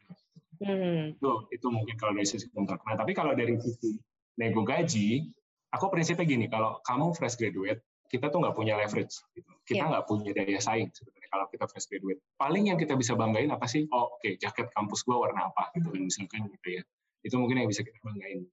Hmm. 0.65 1.15
Itu, 1.15 1.47
itu 1.53 1.67
mungkin 1.71 1.95
kalau 1.95 2.17
dari 2.17 2.27
sisi 2.27 2.51
kontrak. 2.51 2.83
Nah, 2.83 2.99
tapi 2.99 3.13
kalau 3.15 3.37
dari 3.37 3.55
sisi 3.61 3.95
nego 4.41 4.67
gaji, 4.67 5.23
aku 5.71 5.87
prinsipnya 5.93 6.27
gini, 6.27 6.47
kalau 6.51 6.81
kamu 6.83 7.15
fresh 7.15 7.39
graduate, 7.39 7.85
kita 8.09 8.31
tuh 8.31 8.39
nggak 8.45 8.57
punya 8.57 8.75
leverage. 8.77 9.15
Gitu. 9.35 9.51
Kita 9.65 9.85
iya. 9.85 9.91
nggak 9.91 10.05
yeah. 10.05 10.11
punya 10.11 10.31
daya 10.37 10.61
saing 10.61 10.91
sebenarnya 10.93 11.29
kalau 11.33 11.47
kita 11.51 11.65
fresh 11.67 11.87
graduate. 11.91 12.21
Paling 12.37 12.65
yang 12.71 12.79
kita 12.79 12.95
bisa 12.95 13.13
banggain 13.17 13.51
apa 13.51 13.67
sih? 13.67 13.89
Oh, 13.91 14.17
oke, 14.17 14.23
okay, 14.23 14.37
jaket 14.39 14.69
kampus 14.77 15.03
gua 15.03 15.29
warna 15.29 15.51
apa 15.51 15.73
gitu 15.75 15.89
kan 15.91 16.01
misalkan 16.05 16.47
gitu 16.53 16.69
ya. 16.81 16.83
Itu 17.25 17.37
mungkin 17.41 17.65
yang 17.65 17.69
bisa 17.69 17.83
kita 17.83 17.99
banggain. 18.05 18.45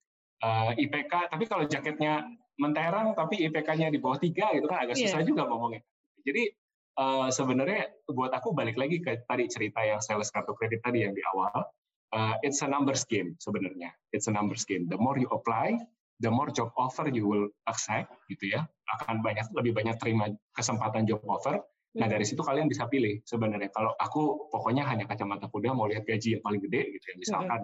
Uh, 0.41 0.73
eh, 0.73 0.89
IPK, 0.89 1.13
tapi 1.29 1.45
kalau 1.45 1.69
jaketnya 1.69 2.25
menterang 2.57 3.13
tapi 3.13 3.45
IPK-nya 3.45 3.93
di 3.93 4.01
bawah 4.01 4.17
tiga 4.17 4.49
gitu 4.57 4.65
kan 4.65 4.85
agak 4.85 4.97
yeah. 4.97 5.09
susah 5.09 5.21
juga 5.21 5.45
ngomongnya. 5.45 5.85
Jadi 6.25 6.49
uh, 6.97 7.29
sebenarnya 7.29 7.93
buat 8.09 8.33
aku 8.33 8.53
balik 8.53 8.75
lagi 8.75 8.99
ke 8.99 9.21
tadi 9.25 9.45
cerita 9.47 9.81
yang 9.85 10.01
sales 10.01 10.33
kartu 10.33 10.53
kredit 10.57 10.81
tadi 10.81 11.05
yang 11.05 11.13
di 11.13 11.21
awal, 11.33 11.69
uh, 12.13 12.35
it's 12.41 12.61
a 12.61 12.67
numbers 12.67 13.05
game 13.07 13.37
sebenarnya. 13.39 13.93
It's 14.11 14.27
a 14.27 14.33
numbers 14.33 14.65
game. 14.67 14.89
The 14.89 14.97
more 14.97 15.17
you 15.17 15.29
apply, 15.31 15.79
the 16.21 16.29
more 16.31 16.53
job 16.53 16.69
offer 16.77 17.09
you 17.09 17.25
will 17.25 17.49
accept, 17.65 18.13
gitu 18.29 18.53
ya. 18.53 18.69
Akan 19.01 19.25
banyak 19.25 19.49
lebih 19.57 19.73
banyak 19.73 19.97
terima 19.97 20.29
kesempatan 20.53 21.09
job 21.09 21.19
offer. 21.25 21.57
Nah 21.97 22.07
dari 22.07 22.23
situ 22.23 22.39
kalian 22.39 22.71
bisa 22.71 22.87
pilih 22.87 23.19
sebenarnya. 23.27 23.73
Kalau 23.73 23.91
aku 23.99 24.47
pokoknya 24.47 24.87
hanya 24.87 25.03
kacamata 25.09 25.51
kuda 25.51 25.75
mau 25.75 25.89
lihat 25.91 26.07
gaji 26.07 26.39
yang 26.39 26.43
paling 26.45 26.61
gede 26.63 26.95
gitu 26.95 27.05
ya 27.11 27.15
misalkan. 27.19 27.59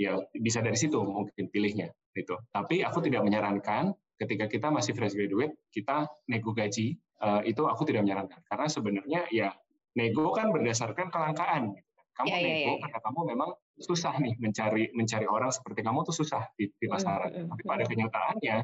Ya 0.00 0.16
bisa 0.32 0.64
dari 0.64 0.80
situ 0.80 0.96
mungkin 0.96 1.52
pilihnya 1.52 1.92
itu. 2.16 2.34
Tapi 2.50 2.82
aku 2.82 3.04
tidak 3.04 3.22
menyarankan 3.22 3.94
ketika 4.20 4.44
kita 4.52 4.68
masih 4.68 4.92
fresh 4.92 5.16
graduate 5.16 5.56
kita 5.72 6.04
nego 6.28 6.52
gaji 6.52 7.00
uh, 7.24 7.40
itu 7.40 7.64
aku 7.64 7.88
tidak 7.88 8.04
menyarankan 8.04 8.44
karena 8.44 8.66
sebenarnya 8.68 9.20
ya 9.32 9.48
nego 9.96 10.28
kan 10.36 10.52
berdasarkan 10.52 11.08
kelangkaan 11.08 11.72
gitu. 11.72 12.00
kamu 12.12 12.28
yeah, 12.28 12.40
nego 12.44 12.52
yeah, 12.52 12.68
yeah. 12.68 12.78
karena 12.84 12.98
kamu 13.00 13.20
memang 13.32 13.50
susah 13.80 14.12
nih 14.20 14.36
mencari 14.36 14.92
mencari 14.92 15.24
orang 15.24 15.48
seperti 15.48 15.80
kamu 15.80 16.04
tuh 16.04 16.12
susah 16.12 16.44
di, 16.54 16.68
di 16.76 16.86
hmm, 16.86 16.92
pasaran 16.92 17.30
mm, 17.32 17.48
tapi 17.48 17.62
pada 17.64 17.84
kenyataannya 17.88 18.56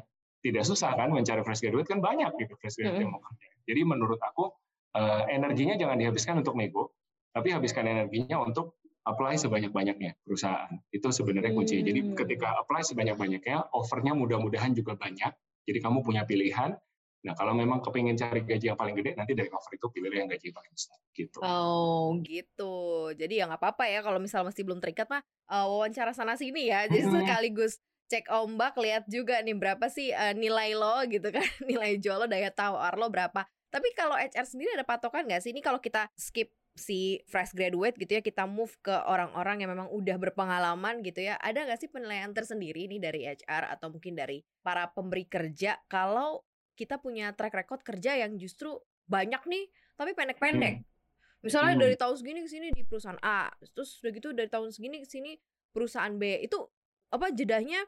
tidak 0.45 0.63
susah 0.63 0.93
kan 0.93 1.09
mencari 1.09 1.41
fresh 1.41 1.65
graduate 1.65 1.89
kan 1.89 1.99
banyak 1.99 2.29
gitu 2.37 2.53
fresh 2.61 2.77
graduate 2.77 3.01
mm. 3.01 3.05
yang 3.09 3.13
mau 3.17 3.21
kerja 3.25 3.47
jadi 3.65 3.81
menurut 3.81 4.21
aku 4.21 4.53
uh, 4.93 5.25
energinya 5.27 5.73
jangan 5.75 5.97
dihabiskan 5.97 6.39
untuk 6.39 6.53
nego 6.53 6.93
tapi 7.33 7.49
habiskan 7.49 7.89
energinya 7.89 8.41
untuk 8.41 8.77
apply 9.07 9.39
sebanyak-banyaknya 9.39 10.19
perusahaan. 10.27 10.67
Itu 10.91 11.15
sebenarnya 11.15 11.55
kunci. 11.55 11.79
Hmm. 11.79 11.87
Jadi 11.87 11.99
ketika 12.19 12.59
apply 12.59 12.83
sebanyak-banyaknya, 12.83 13.71
offernya 13.71 14.11
mudah-mudahan 14.11 14.75
juga 14.75 14.99
banyak. 14.99 15.31
Jadi 15.63 15.79
kamu 15.79 16.03
punya 16.03 16.27
pilihan, 16.27 16.75
Nah, 17.25 17.33
kalau 17.33 17.57
memang 17.57 17.81
kepingin 17.81 18.13
cari 18.13 18.45
gaji 18.45 18.71
yang 18.71 18.77
paling 18.77 18.93
gede, 18.93 19.17
nanti 19.17 19.33
dari 19.33 19.49
cover 19.49 19.73
itu 19.73 19.87
pilih 19.89 20.13
yang 20.13 20.29
gaji 20.29 20.53
paling 20.53 20.71
besar. 20.71 20.97
Gitu. 21.11 21.37
Oh, 21.41 22.13
gitu. 22.21 23.09
Jadi 23.17 23.41
ya 23.41 23.49
nggak 23.49 23.57
apa-apa 23.57 23.89
ya 23.89 24.05
kalau 24.05 24.21
misal 24.21 24.45
masih 24.45 24.61
belum 24.61 24.77
terikat 24.77 25.09
mah 25.09 25.25
uh, 25.49 25.65
wawancara 25.65 26.13
sana 26.13 26.37
sini 26.37 26.69
ya. 26.69 26.85
Jadi 26.85 27.09
sekaligus 27.09 27.81
cek 28.07 28.31
ombak, 28.31 28.77
lihat 28.79 29.03
juga 29.09 29.41
nih 29.43 29.57
berapa 29.57 29.85
sih 29.89 30.13
uh, 30.13 30.31
nilai 30.37 30.77
lo 30.77 31.03
gitu 31.13 31.33
kan, 31.33 31.47
nilai 31.65 31.97
jual 31.97 32.23
lo, 32.23 32.27
daya 32.29 32.53
tawar 32.53 32.95
lo 32.95 33.09
berapa. 33.09 33.43
Tapi 33.67 33.91
kalau 33.97 34.15
HR 34.15 34.47
sendiri 34.47 34.71
ada 34.77 34.87
patokan 34.87 35.27
nggak 35.27 35.43
sih? 35.43 35.51
Ini 35.51 35.59
kalau 35.59 35.83
kita 35.83 36.07
skip 36.15 36.53
si 36.77 37.19
fresh 37.25 37.57
graduate 37.57 37.97
gitu 37.97 38.21
ya 38.21 38.21
kita 38.21 38.45
move 38.45 38.71
ke 38.85 38.93
orang-orang 38.93 39.65
yang 39.65 39.73
memang 39.73 39.89
udah 39.89 40.15
berpengalaman 40.21 41.01
gitu 41.01 41.25
ya 41.25 41.35
ada 41.41 41.65
nggak 41.65 41.81
sih 41.81 41.89
penilaian 41.89 42.29
tersendiri 42.31 42.85
nih 42.85 43.01
dari 43.01 43.21
HR 43.25 43.73
atau 43.73 43.89
mungkin 43.89 44.13
dari 44.13 44.45
para 44.61 44.85
pemberi 44.93 45.25
kerja 45.25 45.81
kalau 45.89 46.45
kita 46.77 47.01
punya 47.01 47.33
track 47.33 47.57
record 47.57 47.81
kerja 47.81 48.13
yang 48.21 48.37
justru 48.37 48.77
banyak 49.09 49.41
nih 49.49 49.65
tapi 49.97 50.13
pendek-pendek. 50.13 50.85
Hmm. 50.85 50.85
Misalnya 51.41 51.73
hmm. 51.73 51.83
dari 51.83 51.95
tahun 51.97 52.15
segini 52.21 52.39
ke 52.45 52.49
sini 52.49 52.67
di 52.69 52.85
perusahaan 52.85 53.17
A, 53.25 53.49
terus 53.73 53.97
udah 54.01 54.11
gitu 54.13 54.29
dari 54.37 54.49
tahun 54.49 54.69
segini 54.69 55.01
ke 55.01 55.07
sini 55.09 55.33
perusahaan 55.73 56.13
B. 56.13 56.45
Itu 56.45 56.69
apa 57.09 57.33
jedahnya 57.33 57.81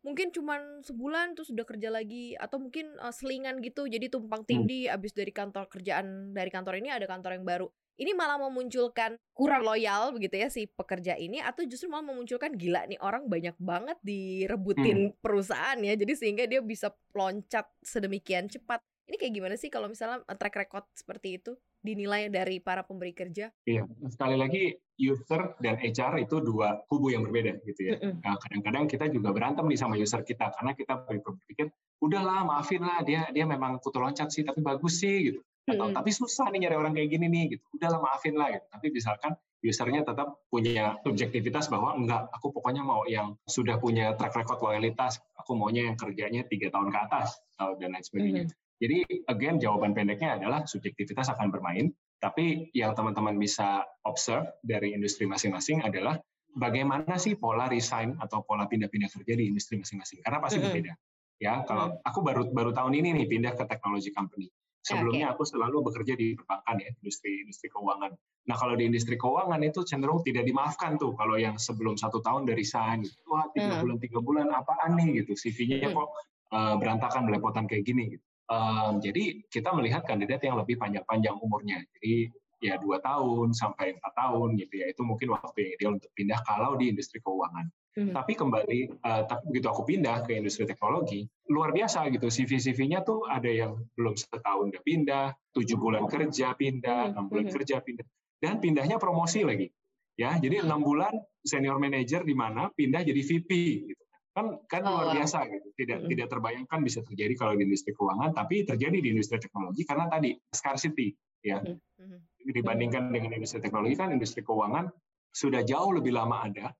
mungkin 0.00 0.32
cuman 0.32 0.80
sebulan 0.80 1.36
terus 1.36 1.52
udah 1.52 1.66
kerja 1.68 1.92
lagi 1.92 2.32
atau 2.32 2.56
mungkin 2.56 2.96
uh, 3.04 3.12
selingan 3.12 3.60
gitu 3.60 3.84
jadi 3.84 4.08
tumpang 4.08 4.48
hmm. 4.48 4.48
tindih 4.48 4.84
hmm. 4.88 4.96
abis 4.96 5.12
dari 5.12 5.28
kantor 5.28 5.68
kerjaan 5.68 6.32
dari 6.32 6.48
kantor 6.48 6.80
ini 6.80 6.88
ada 6.88 7.04
kantor 7.04 7.36
yang 7.36 7.44
baru 7.44 7.68
ini 8.00 8.16
malah 8.16 8.40
memunculkan 8.40 9.20
kurang 9.36 9.60
loyal 9.60 10.16
begitu 10.16 10.40
ya 10.40 10.48
si 10.48 10.64
pekerja 10.64 11.20
ini 11.20 11.44
atau 11.44 11.68
justru 11.68 11.92
malah 11.92 12.08
memunculkan 12.08 12.56
gila 12.56 12.88
nih 12.88 12.96
orang 13.04 13.28
banyak 13.28 13.54
banget 13.60 14.00
direbutin 14.00 15.12
hmm. 15.12 15.20
perusahaan 15.20 15.76
ya 15.76 15.92
jadi 15.94 16.12
sehingga 16.16 16.44
dia 16.48 16.64
bisa 16.64 16.88
loncat 17.12 17.68
sedemikian 17.84 18.48
cepat 18.48 18.80
ini 19.10 19.18
kayak 19.18 19.34
gimana 19.42 19.54
sih 19.58 19.68
kalau 19.68 19.90
misalnya 19.90 20.22
eh, 20.22 20.38
track 20.38 20.54
record 20.54 20.86
seperti 20.94 21.42
itu 21.42 21.58
dinilai 21.82 22.30
dari 22.30 22.62
para 22.62 22.86
pemberi 22.86 23.10
kerja? 23.10 23.50
Iya, 23.66 23.82
sekali 24.06 24.36
lagi 24.38 24.70
user 25.00 25.58
dan 25.58 25.80
HR 25.82 26.22
itu 26.22 26.38
dua 26.38 26.84
kubu 26.86 27.10
yang 27.10 27.26
berbeda 27.26 27.58
gitu 27.66 27.90
ya. 27.90 27.98
Nah, 28.20 28.38
kadang-kadang 28.38 28.84
kita 28.86 29.10
juga 29.10 29.34
berantem 29.34 29.66
nih 29.66 29.80
sama 29.80 29.98
user 29.98 30.22
kita 30.22 30.54
karena 30.54 30.76
kita 30.76 30.94
berpikir 31.08 31.72
udahlah 31.98 32.46
maafin 32.46 32.80
lah 32.86 33.04
dia 33.04 33.28
dia 33.34 33.44
memang 33.44 33.82
kutu 33.82 34.00
loncat 34.00 34.32
sih 34.32 34.40
tapi 34.40 34.64
bagus 34.64 35.04
sih 35.04 35.32
gitu 35.32 35.40
atau 35.68 35.86
hmm. 35.90 35.96
tapi 35.96 36.10
susah 36.10 36.48
nih 36.52 36.66
nyari 36.66 36.76
orang 36.76 36.92
kayak 36.96 37.08
gini 37.12 37.26
nih 37.28 37.44
gitu. 37.56 37.64
Udahlah 37.76 38.00
maafin 38.00 38.34
lah 38.36 38.48
gitu. 38.52 38.66
Tapi 38.70 38.86
misalkan 38.92 39.32
usernya 39.60 40.02
tetap 40.02 40.40
punya 40.48 40.96
subjektivitas 41.04 41.68
bahwa 41.68 41.92
enggak 41.92 42.32
aku 42.32 42.48
pokoknya 42.48 42.80
mau 42.80 43.04
yang 43.04 43.36
sudah 43.44 43.76
punya 43.76 44.16
track 44.16 44.32
record 44.32 44.60
loyalitas 44.64 45.20
aku 45.36 45.52
maunya 45.52 45.84
yang 45.84 46.00
kerjanya 46.00 46.48
tiga 46.48 46.72
tahun 46.72 46.88
ke 46.88 46.98
atas 46.98 47.36
atau 47.60 47.76
dan 47.76 47.92
lain 47.92 48.00
sebagainya. 48.00 48.44
Hmm. 48.48 48.56
jadi 48.80 48.98
again 49.28 49.60
jawaban 49.60 49.92
pendeknya 49.92 50.40
adalah 50.40 50.64
subjektivitas 50.64 51.28
akan 51.36 51.52
bermain 51.52 51.92
tapi 52.20 52.72
yang 52.76 52.92
teman-teman 52.92 53.36
bisa 53.36 53.84
observe 54.04 54.48
dari 54.60 54.92
industri 54.96 55.24
masing-masing 55.24 55.80
adalah 55.84 56.20
bagaimana 56.52 57.16
sih 57.16 57.36
pola 57.40 57.64
resign 57.64 58.20
atau 58.20 58.44
pola 58.44 58.68
pindah-pindah 58.68 59.08
kerja 59.08 59.32
di 59.40 59.48
industri 59.48 59.80
masing-masing. 59.80 60.20
Karena 60.20 60.38
pasti 60.44 60.60
berbeda. 60.60 60.92
Ya 61.40 61.64
kalau 61.64 61.96
aku 62.04 62.20
baru 62.20 62.52
baru 62.52 62.76
tahun 62.76 62.92
ini 63.00 63.16
nih 63.16 63.26
pindah 63.32 63.52
ke 63.56 63.64
teknologi 63.64 64.12
company 64.12 64.52
Sebelumnya 64.80 65.28
okay. 65.28 65.34
aku 65.36 65.42
selalu 65.44 65.76
bekerja 65.84 66.16
di 66.16 66.32
perbankan 66.32 66.76
ya, 66.80 66.88
industri 66.88 67.44
industri 67.44 67.68
keuangan. 67.68 68.16
Nah 68.48 68.56
kalau 68.56 68.74
di 68.80 68.88
industri 68.88 69.20
keuangan 69.20 69.60
itu 69.60 69.84
cenderung 69.84 70.24
tidak 70.24 70.48
dimaafkan 70.48 70.96
tuh 70.96 71.12
kalau 71.20 71.36
yang 71.36 71.60
sebelum 71.60 72.00
satu 72.00 72.24
tahun 72.24 72.48
dari 72.48 72.64
sign, 72.64 73.04
gitu. 73.04 73.20
wah 73.28 73.44
tiga 73.52 73.76
hmm. 73.76 73.82
bulan 73.84 73.98
tiga 74.00 74.18
bulan 74.24 74.46
apaan 74.48 74.96
nih 74.96 75.20
gitu, 75.20 75.36
CV-nya 75.36 75.92
hmm. 75.92 75.96
kok 76.00 76.08
uh, 76.56 76.74
berantakan 76.80 77.28
belepotan 77.28 77.68
kayak 77.68 77.84
gini 77.84 78.16
gitu. 78.16 78.24
Um, 78.50 78.98
jadi 78.98 79.46
kita 79.46 79.70
melihat 79.76 80.02
kandidat 80.02 80.42
yang 80.42 80.58
lebih 80.58 80.74
panjang-panjang 80.80 81.38
umurnya. 81.38 81.78
Jadi 82.00 82.32
ya 82.60 82.76
dua 82.76 83.00
tahun 83.00 83.56
sampai 83.56 83.96
empat 83.96 84.12
tahun 84.16 84.56
gitu 84.60 84.84
ya 84.84 84.86
itu 84.92 85.00
mungkin 85.00 85.32
waktu 85.32 85.56
yang 85.64 85.72
ideal 85.80 85.92
untuk 85.96 86.12
pindah 86.12 86.40
kalau 86.44 86.76
di 86.76 86.92
industri 86.92 87.20
keuangan. 87.20 87.68
Hmm. 87.90 88.14
Tapi 88.14 88.38
kembali, 88.38 89.02
uh, 89.02 89.22
tapi 89.26 89.42
begitu 89.50 89.66
aku 89.66 89.82
pindah 89.82 90.22
ke 90.22 90.38
industri 90.38 90.62
teknologi, 90.62 91.26
luar 91.50 91.74
biasa 91.74 92.06
gitu. 92.14 92.30
CV-CV-nya 92.30 93.02
tuh 93.02 93.26
ada 93.26 93.50
yang 93.50 93.82
belum 93.98 94.14
setahun 94.14 94.70
udah 94.70 94.82
pindah, 94.86 95.34
tujuh 95.50 95.74
bulan 95.74 96.06
kerja 96.06 96.54
pindah, 96.54 97.10
enam 97.10 97.26
bulan 97.26 97.50
hmm. 97.50 97.54
kerja 97.58 97.82
pindah, 97.82 98.06
dan 98.38 98.62
pindahnya 98.62 99.02
promosi 99.02 99.42
lagi. 99.42 99.66
Ya, 100.14 100.38
jadi 100.38 100.62
enam 100.62 100.86
bulan 100.86 101.16
senior 101.42 101.80
manager 101.80 102.22
di 102.22 102.36
mana 102.36 102.68
pindah 102.70 103.02
jadi 103.02 103.22
VP 103.24 103.50
gitu 103.90 104.04
kan 104.30 104.46
kan 104.70 104.82
oh, 104.86 104.94
luar 104.94 105.06
biasa 105.18 105.42
gitu 105.50 105.68
tidak 105.74 105.98
mm 105.98 106.02
-hmm. 106.06 106.10
tidak 106.14 106.26
terbayangkan 106.30 106.80
bisa 106.86 107.00
terjadi 107.02 107.34
kalau 107.34 107.52
di 107.58 107.66
industri 107.66 107.90
keuangan 107.90 108.30
tapi 108.30 108.62
terjadi 108.62 108.98
di 109.02 109.08
industri 109.10 109.42
teknologi 109.42 109.82
karena 109.82 110.06
tadi 110.06 110.38
scarcity 110.54 111.10
ya 111.42 111.58
mm 111.58 111.74
-hmm. 111.74 112.18
dibandingkan 112.54 113.10
dengan 113.10 113.34
industri 113.34 113.58
teknologi 113.58 113.98
kan 113.98 114.14
industri 114.14 114.46
keuangan 114.46 114.86
sudah 115.34 115.66
jauh 115.66 115.90
lebih 115.98 116.14
lama 116.14 116.46
ada 116.46 116.70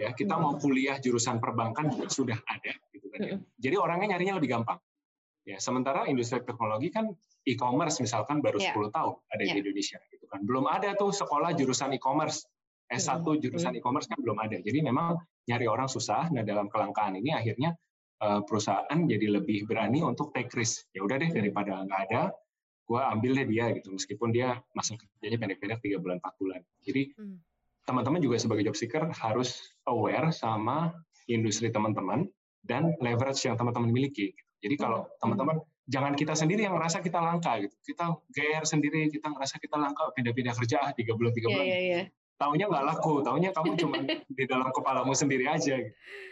ya 0.00 0.16
kita 0.16 0.34
mm 0.34 0.40
mau 0.40 0.56
kuliah 0.56 0.96
jurusan 0.96 1.36
perbankan 1.36 1.92
juga 1.92 2.08
sudah 2.08 2.38
ada 2.48 2.72
gitu 2.96 3.06
kan 3.12 3.20
ya. 3.20 3.36
jadi 3.60 3.76
orangnya 3.76 4.16
nyarinya 4.16 4.40
lebih 4.40 4.56
gampang 4.56 4.80
ya 5.44 5.60
sementara 5.60 6.08
industri 6.08 6.40
teknologi 6.40 6.88
kan 6.88 7.12
e-commerce 7.44 8.00
misalkan 8.00 8.40
baru 8.40 8.56
yeah. 8.56 8.72
10 8.72 8.96
tahun 8.96 9.14
ada 9.28 9.42
yeah. 9.44 9.54
di 9.54 9.58
Indonesia 9.60 9.98
gitu 10.08 10.24
kan 10.32 10.40
belum 10.48 10.64
ada 10.64 10.96
tuh 10.96 11.12
sekolah 11.12 11.52
jurusan 11.52 11.92
e-commerce 11.92 12.48
S1 12.90 13.22
jurusan 13.22 13.78
e-commerce 13.78 14.10
kan 14.10 14.18
belum 14.18 14.42
ada. 14.42 14.58
Jadi 14.58 14.82
memang 14.82 15.14
nyari 15.46 15.70
orang 15.70 15.86
susah. 15.86 16.26
Nah, 16.34 16.42
dalam 16.42 16.66
kelangkaan 16.66 17.14
ini 17.14 17.30
akhirnya 17.30 17.70
eh, 18.20 18.40
perusahaan 18.42 18.98
jadi 19.06 19.40
lebih 19.40 19.70
berani 19.70 20.02
untuk 20.02 20.34
take 20.34 20.50
risk. 20.58 20.90
Ya 20.90 21.06
udah 21.06 21.16
deh 21.22 21.30
daripada 21.30 21.86
nggak 21.86 22.00
ada, 22.10 22.34
gue 22.84 23.00
ambil 23.00 23.30
deh 23.38 23.46
dia 23.46 23.70
gitu. 23.78 23.94
Meskipun 23.94 24.34
dia 24.34 24.58
masa 24.74 24.98
kerjanya 24.98 25.38
pendek-pendek 25.38 25.78
tiga 25.86 26.02
bulan, 26.02 26.18
empat 26.18 26.34
bulan. 26.42 26.60
Jadi 26.82 27.14
hmm. 27.14 27.38
Teman-teman 27.84 28.20
juga 28.22 28.36
sebagai 28.38 28.66
job 28.66 28.76
seeker 28.76 29.08
harus 29.10 29.60
aware 29.88 30.30
sama 30.30 30.94
industri 31.26 31.72
teman-teman 31.72 32.28
dan 32.64 32.92
leverage 33.00 33.44
yang 33.46 33.56
teman-teman 33.56 33.90
miliki. 33.90 34.32
Jadi 34.60 34.74
kalau 34.76 35.08
hmm. 35.08 35.18
teman-teman 35.20 35.56
jangan 35.90 36.12
kita 36.14 36.34
sendiri 36.36 36.68
yang 36.68 36.76
ngerasa 36.76 37.00
kita 37.00 37.18
langka 37.18 37.58
gitu. 37.64 37.74
Kita 37.94 38.14
GR 38.30 38.64
sendiri, 38.68 39.08
kita 39.10 39.32
ngerasa 39.32 39.56
kita 39.58 39.76
langka 39.80 40.12
pindah-pindah 40.14 40.54
kerja 40.54 40.76
ah, 40.84 40.92
tiga 40.92 41.16
bulan 41.16 41.32
tiga 41.32 41.48
iya, 41.48 41.54
bulan. 41.56 41.66
Yeah, 41.66 41.80
yeah, 41.80 41.98
yeah 42.04 42.06
taunya 42.40 42.72
nggak 42.72 42.84
laku, 42.88 43.20
taunya 43.20 43.52
kamu 43.52 43.76
cuma 43.76 44.00
di 44.38 44.44
dalam 44.48 44.72
kepalamu 44.72 45.12
sendiri 45.12 45.44
aja. 45.44 45.76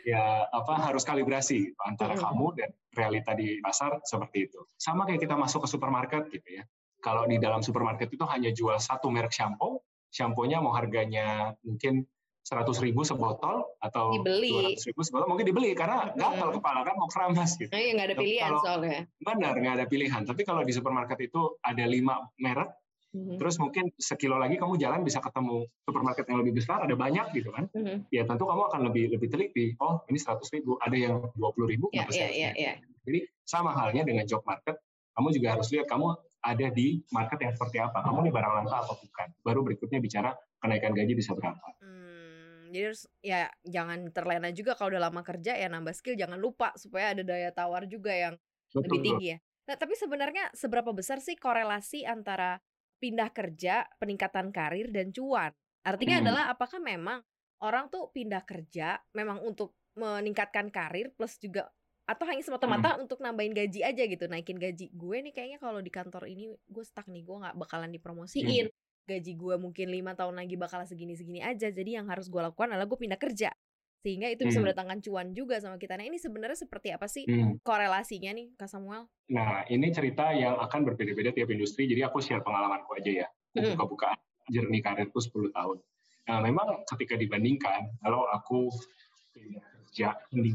Ya 0.08 0.48
apa 0.48 0.80
harus 0.80 1.04
kalibrasi 1.04 1.68
gitu, 1.68 1.80
antara 1.84 2.16
hmm. 2.16 2.24
kamu 2.24 2.46
dan 2.56 2.70
realita 2.96 3.36
di 3.36 3.60
pasar 3.60 4.00
seperti 4.08 4.48
itu. 4.48 4.64
Sama 4.80 5.04
kayak 5.04 5.28
kita 5.28 5.36
masuk 5.36 5.68
ke 5.68 5.68
supermarket 5.68 6.32
gitu 6.32 6.48
ya. 6.48 6.64
Kalau 7.04 7.28
di 7.28 7.36
dalam 7.36 7.60
supermarket 7.60 8.08
itu 8.08 8.24
hanya 8.24 8.50
jual 8.50 8.80
satu 8.80 9.12
merek 9.12 9.30
shampoo, 9.30 9.84
shampoo-nya 10.18 10.58
mau 10.58 10.74
harganya 10.74 11.54
mungkin 11.62 12.02
seratus 12.42 12.80
ribu 12.80 13.04
sebotol 13.04 13.62
atau 13.78 14.24
dua 14.24 14.72
ratus 14.72 14.88
ribu 14.88 15.04
sebotol 15.04 15.28
mungkin 15.30 15.46
dibeli 15.46 15.76
karena 15.76 16.10
gatal 16.16 16.50
kepala 16.58 16.80
kan 16.82 16.96
mau 16.98 17.06
keramas 17.06 17.54
gitu. 17.60 17.70
Nah, 17.70 17.78
ya 17.78 17.90
nggak 17.94 18.08
ada 18.08 18.16
pilihan 18.16 18.50
kalau, 18.50 18.62
soalnya. 18.64 19.00
Benar 19.20 19.54
nggak 19.54 19.74
ada 19.78 19.86
pilihan. 19.86 20.22
Tapi 20.26 20.42
kalau 20.42 20.64
di 20.64 20.72
supermarket 20.72 21.20
itu 21.22 21.60
ada 21.62 21.84
lima 21.86 22.18
merek 22.40 22.72
hmm 23.14 23.40
Terus 23.40 23.56
mungkin 23.56 23.88
sekilo 23.96 24.36
lagi 24.36 24.60
kamu 24.60 24.76
jalan 24.76 25.00
bisa 25.00 25.22
ketemu 25.24 25.64
supermarket 25.88 26.28
yang 26.28 26.38
lebih 26.44 26.60
besar, 26.60 26.84
ada 26.84 26.92
banyak 26.92 27.32
gitu 27.32 27.48
kan? 27.54 27.64
Mm-hmm. 27.72 28.12
Ya 28.12 28.28
tentu 28.28 28.44
kamu 28.44 28.62
akan 28.68 28.80
lebih 28.90 29.04
lebih 29.16 29.28
teliti. 29.32 29.72
Oh 29.80 30.04
ini 30.12 30.18
seratus 30.20 30.52
ribu, 30.52 30.76
ada 30.82 30.92
yang 30.92 31.24
dua 31.32 31.50
puluh 31.56 31.72
ribu, 31.72 31.88
yeah, 31.96 32.04
yeah, 32.12 32.28
yeah, 32.28 32.52
yeah. 32.52 32.74
Jadi 33.08 33.24
sama 33.48 33.72
halnya 33.72 34.04
dengan 34.04 34.28
job 34.28 34.44
market, 34.44 34.76
kamu 35.18 35.34
juga 35.34 35.58
harus 35.58 35.66
lihat 35.74 35.90
kamu 35.90 36.14
ada 36.38 36.66
di 36.70 37.02
market 37.10 37.42
yang 37.42 37.50
seperti 37.50 37.82
apa. 37.82 37.98
Kamu 38.06 38.22
ini 38.22 38.30
barang 38.30 38.52
langka 38.62 38.86
atau 38.86 38.94
bukan. 38.94 39.28
Baru 39.42 39.66
berikutnya 39.66 39.98
bicara 39.98 40.30
kenaikan 40.62 40.94
gaji 40.94 41.18
bisa 41.18 41.34
berapa. 41.34 41.74
Hmm, 41.82 42.70
jadi 42.70 42.94
harus 42.94 43.10
ya 43.18 43.50
jangan 43.66 44.14
terlena 44.14 44.54
juga 44.54 44.78
kalau 44.78 44.94
udah 44.94 45.10
lama 45.10 45.26
kerja 45.26 45.58
ya 45.58 45.66
nambah 45.66 45.90
skill. 45.90 46.14
Jangan 46.14 46.38
lupa 46.38 46.70
supaya 46.78 47.10
ada 47.10 47.26
daya 47.26 47.50
tawar 47.50 47.90
juga 47.90 48.14
yang 48.14 48.38
Betul. 48.70 48.86
lebih 48.86 48.98
tinggi 49.02 49.26
ya. 49.34 49.38
Nah 49.66 49.74
tapi 49.74 49.98
sebenarnya 49.98 50.54
seberapa 50.54 50.94
besar 50.94 51.18
sih 51.18 51.34
korelasi 51.34 52.06
antara 52.06 52.62
pindah 53.02 53.34
kerja, 53.34 53.90
peningkatan 53.98 54.54
karir 54.54 54.94
dan 54.94 55.10
cuan. 55.10 55.50
Artinya 55.82 56.22
hmm. 56.22 56.24
adalah 56.24 56.44
apakah 56.54 56.78
memang 56.78 57.18
orang 57.66 57.90
tuh 57.90 58.14
pindah 58.14 58.46
kerja 58.46 59.02
memang 59.18 59.42
untuk 59.42 59.74
meningkatkan 59.98 60.70
karir 60.70 61.10
plus 61.10 61.42
juga 61.42 61.66
atau 62.08 62.24
hanya 62.24 62.40
semata-mata 62.40 62.96
hmm. 62.96 63.04
untuk 63.04 63.20
nambahin 63.20 63.52
gaji 63.52 63.84
aja 63.84 64.02
gitu, 64.08 64.24
naikin 64.32 64.56
gaji. 64.56 64.88
Gue 64.96 65.20
nih 65.20 65.36
kayaknya 65.36 65.58
kalau 65.60 65.84
di 65.84 65.92
kantor 65.92 66.24
ini 66.24 66.48
gue 66.48 66.84
stuck 66.88 67.04
nih, 67.04 67.20
gue 67.20 67.36
nggak 67.36 67.54
bakalan 67.60 67.92
dipromosiin. 67.92 68.72
Hmm. 68.72 68.76
Gaji 69.08 69.32
gue 69.36 69.54
mungkin 69.60 69.92
lima 69.92 70.16
tahun 70.16 70.40
lagi 70.40 70.56
bakal 70.56 70.88
segini-segini 70.88 71.44
aja. 71.44 71.68
Jadi 71.68 72.00
yang 72.00 72.08
harus 72.08 72.32
gue 72.32 72.40
lakukan 72.40 72.72
adalah 72.72 72.88
gue 72.88 72.96
pindah 72.96 73.20
kerja 73.20 73.52
sehingga 73.98 74.30
itu 74.30 74.46
bisa 74.46 74.62
hmm. 74.62 74.70
mendatangkan 74.70 74.98
cuan 75.04 75.28
juga 75.34 75.58
sama 75.58 75.76
kita. 75.76 75.98
Nah 75.98 76.06
ini 76.06 76.22
sebenarnya 76.22 76.54
seperti 76.54 76.94
apa 76.94 77.10
sih 77.10 77.26
hmm. 77.26 77.60
korelasinya 77.66 78.30
nih 78.30 78.54
Kak 78.54 78.70
Samuel? 78.70 79.10
Nah 79.34 79.66
ini 79.66 79.90
cerita 79.90 80.30
yang 80.32 80.54
akan 80.62 80.86
berbeda-beda 80.86 81.34
tiap 81.34 81.50
industri, 81.50 81.90
jadi 81.90 82.06
aku 82.06 82.22
share 82.22 82.40
pengalamanku 82.40 82.94
aja 82.94 83.26
ya, 83.26 83.28
hmm. 83.58 83.74
buka-bukaan 83.74 84.18
jernih 84.48 84.80
karirku 84.80 85.18
10 85.18 85.50
tahun. 85.50 85.78
Nah 86.30 86.38
memang 86.40 86.86
ketika 86.86 87.18
dibandingkan, 87.18 87.90
kalau 87.98 88.22
aku 88.30 88.70
kerja 89.34 90.14
ini 90.30 90.54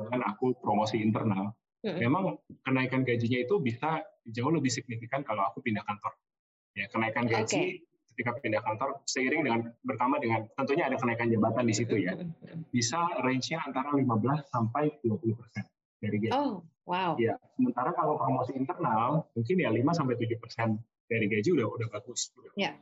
dengan 0.00 0.20
aku 0.28 0.56
promosi 0.58 1.00
internal, 1.00 1.52
hmm. 1.84 1.98
memang 2.00 2.38
kenaikan 2.64 3.04
gajinya 3.04 3.38
itu 3.42 3.60
bisa 3.60 4.02
jauh 4.28 4.52
lebih 4.52 4.70
signifikan 4.72 5.26
kalau 5.26 5.44
aku 5.46 5.60
pindah 5.60 5.84
kantor. 5.84 6.14
Ya 6.72 6.88
kenaikan 6.88 7.28
gaji 7.28 7.44
okay 7.44 7.92
ketika 8.12 8.36
pindah 8.44 8.60
kantor 8.60 9.00
seiring 9.08 9.42
dengan 9.48 9.60
bertambah 9.88 10.20
dengan 10.20 10.44
tentunya 10.52 10.84
ada 10.84 11.00
kenaikan 11.00 11.32
jabatan 11.32 11.64
di 11.64 11.74
situ 11.74 11.96
ya 11.96 12.12
bisa 12.68 13.00
range-nya 13.24 13.64
antara 13.64 13.96
15 13.96 14.04
sampai 14.52 14.92
20 15.00 15.32
persen 15.32 15.64
dari 15.96 16.16
gaji. 16.20 16.34
Oh, 16.36 16.60
wow. 16.84 17.16
Ya, 17.16 17.40
sementara 17.56 17.96
kalau 17.96 18.20
promosi 18.20 18.52
internal 18.52 19.24
mungkin 19.32 19.56
ya 19.56 19.72
5 19.72 19.80
sampai 19.96 20.14
7 20.20 20.36
persen 20.44 20.68
dari 21.08 21.24
gaji 21.24 21.48
udah 21.56 21.66
udah 21.72 21.88
bagus. 21.88 22.28
Yeah. 22.52 22.76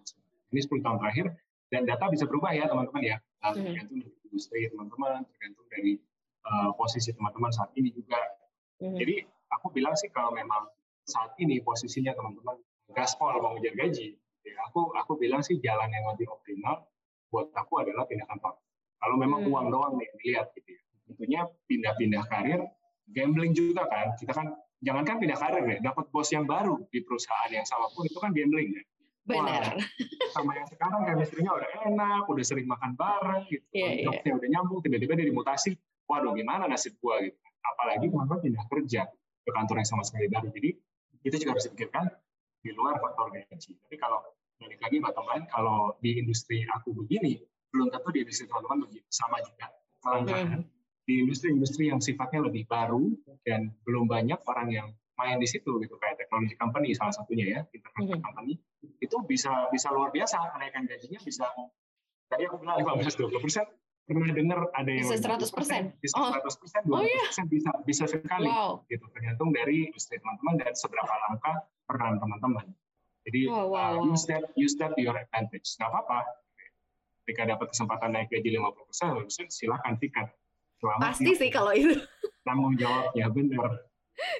Ini 0.50 0.60
10 0.66 0.82
tahun 0.82 0.98
terakhir 0.98 1.26
dan 1.70 1.86
data 1.86 2.10
bisa 2.10 2.26
berubah 2.26 2.50
ya 2.50 2.66
teman-teman 2.66 3.02
ya. 3.06 3.16
Tergantung 3.40 4.02
dari 4.02 4.18
industri 4.26 4.66
teman-teman, 4.66 5.22
tergantung 5.30 5.66
dari 5.70 5.92
uh, 6.46 6.70
posisi 6.76 7.12
teman-teman 7.12 7.52
saat 7.52 7.70
ini 7.76 7.92
juga. 7.92 8.20
Mm-hmm. 8.80 8.96
Jadi 8.96 9.14
aku 9.52 9.66
bilang 9.74 9.94
sih 9.98 10.08
kalau 10.12 10.32
memang 10.32 10.68
saat 11.04 11.34
ini 11.42 11.60
posisinya 11.60 12.14
teman-teman 12.16 12.56
gaspol 12.94 13.34
mau 13.38 13.54
ngejar 13.56 13.74
gaji, 13.76 14.20
Ya, 14.44 14.56
aku 14.68 14.92
aku 14.96 15.20
bilang 15.20 15.44
sih 15.44 15.60
jalan 15.60 15.88
yang 15.92 16.04
lebih 16.08 16.28
optimal 16.32 16.88
buat 17.28 17.52
aku 17.52 17.84
adalah 17.84 18.08
pindah 18.08 18.26
kantor. 18.26 18.56
Kalau 19.00 19.16
memang 19.16 19.44
hmm. 19.44 19.52
uang 19.52 19.66
doang 19.72 19.92
nih 20.00 20.08
dilihat 20.20 20.52
gitu 20.56 20.76
ya. 20.76 20.82
Tentunya 21.10 21.40
pindah-pindah 21.68 22.22
karir, 22.28 22.60
gambling 23.12 23.52
juga 23.52 23.84
kan. 23.88 24.16
Kita 24.16 24.32
kan 24.32 24.56
jangankan 24.80 25.20
pindah 25.20 25.38
karir 25.38 25.64
ya, 25.64 25.78
dapat 25.92 26.08
bos 26.08 26.28
yang 26.32 26.48
baru 26.48 26.80
di 26.88 27.04
perusahaan 27.04 27.52
yang 27.52 27.66
sama 27.68 27.88
pun 27.92 28.08
itu 28.08 28.16
kan 28.16 28.32
gambling 28.32 28.72
ya. 28.72 28.82
Benar. 29.20 29.76
sama 30.34 30.56
yang 30.56 30.66
sekarang 30.66 31.06
chemistry-nya 31.06 31.52
udah 31.52 31.70
enak, 31.86 32.22
udah 32.26 32.44
sering 32.44 32.66
makan 32.66 32.96
bareng 32.96 33.46
gitu. 33.46 33.62
Yeah, 33.70 34.10
yeah. 34.10 34.34
udah 34.34 34.48
nyambung, 34.48 34.80
tiba-tiba 34.82 35.14
dari 35.14 35.30
mutasi, 35.30 35.76
waduh 36.10 36.34
gimana 36.34 36.66
nasib 36.66 36.98
gua 36.98 37.22
gitu. 37.22 37.38
Apalagi 37.62 38.10
kalau 38.10 38.42
pindah 38.42 38.66
kerja 38.66 39.06
ke 39.46 39.50
kantor 39.54 39.76
yang 39.78 39.88
sama 39.88 40.02
sekali 40.02 40.26
baru. 40.26 40.50
Jadi 40.50 40.70
itu 41.22 41.36
juga 41.38 41.54
harus 41.54 41.64
dipikirkan 41.70 42.10
di 42.60 42.70
luar 42.74 42.98
faktor 42.98 43.30
gaji. 43.30 43.78
Tapi 43.78 43.96
kalau 43.96 44.18
balik 44.58 44.80
lagi 44.82 44.96
bottom 44.98 45.26
line, 45.30 45.44
kalau 45.48 45.94
di 46.02 46.20
industri 46.20 46.66
aku 46.68 46.92
begini, 46.92 47.40
belum 47.70 47.88
tentu 47.94 48.08
di 48.10 48.26
industri 48.26 48.44
teman-teman 48.50 48.90
begitu 48.90 49.08
sama 49.08 49.38
juga. 49.40 49.70
Kelangkaan 50.02 50.64
hmm. 50.64 50.64
di 51.06 51.14
industri-industri 51.24 51.88
yang 51.88 52.00
sifatnya 52.02 52.44
lebih 52.44 52.66
baru 52.66 53.12
dan 53.46 53.72
belum 53.86 54.10
banyak 54.10 54.40
orang 54.48 54.68
yang 54.72 54.88
main 55.20 55.36
di 55.36 55.44
situ 55.44 55.76
gitu 55.84 56.00
kayak 56.00 56.16
teknologi 56.16 56.56
company 56.56 56.96
salah 56.96 57.12
satunya 57.12 57.44
ya 57.44 57.60
internet 57.76 58.16
hmm. 58.16 58.24
company 58.24 58.56
itu 58.80 59.16
bisa 59.28 59.68
bisa 59.68 59.92
luar 59.92 60.08
biasa 60.08 60.40
kenaikan 60.56 60.88
gajinya 60.88 61.20
bisa 61.20 61.44
tadi 62.32 62.48
aku 62.48 62.56
bilang 62.64 62.80
15 62.80 63.28
20 63.28 63.44
persen 63.44 63.68
pernah 64.10 64.34
dengar 64.34 64.58
ada 64.74 64.90
yang 64.90 65.06
bisa 65.06 65.38
100 65.38 65.54
persen 65.54 65.82
bisa 66.02 66.18
100 66.18 66.42
persen 66.58 66.80
200 66.82 67.30
persen 67.30 67.44
bisa 67.46 67.70
bisa 67.86 68.04
sekali 68.10 68.50
wow. 68.50 68.82
gitu 68.90 69.06
tergantung 69.14 69.54
dari 69.54 69.86
industri 69.86 70.18
teman-teman 70.18 70.58
dan 70.58 70.74
seberapa 70.74 71.14
langka 71.30 71.70
peran 71.90 72.22
teman-teman. 72.22 72.66
Jadi 73.26 73.40
oh, 73.50 73.74
wow, 73.74 73.98
uh, 73.98 74.06
use 74.06 74.24
that 74.30 74.46
use 74.54 74.74
that 74.78 74.94
to 74.94 75.00
your 75.02 75.18
advantage. 75.18 75.66
Nggak 75.76 75.90
apa-apa. 75.90 76.18
Ketika 77.26 77.42
dapat 77.46 77.66
kesempatan 77.74 78.10
naik 78.16 78.30
gaji 78.32 78.58
50%, 78.58 79.50
silakan 79.50 79.94
sikat. 79.98 80.28
Selama 80.80 81.00
Pasti 81.12 81.32
sih 81.36 81.50
kalau 81.52 81.74
itu. 81.74 81.94
Tanggung 82.46 82.74
jawabnya 82.78 83.28
benar. 83.28 83.70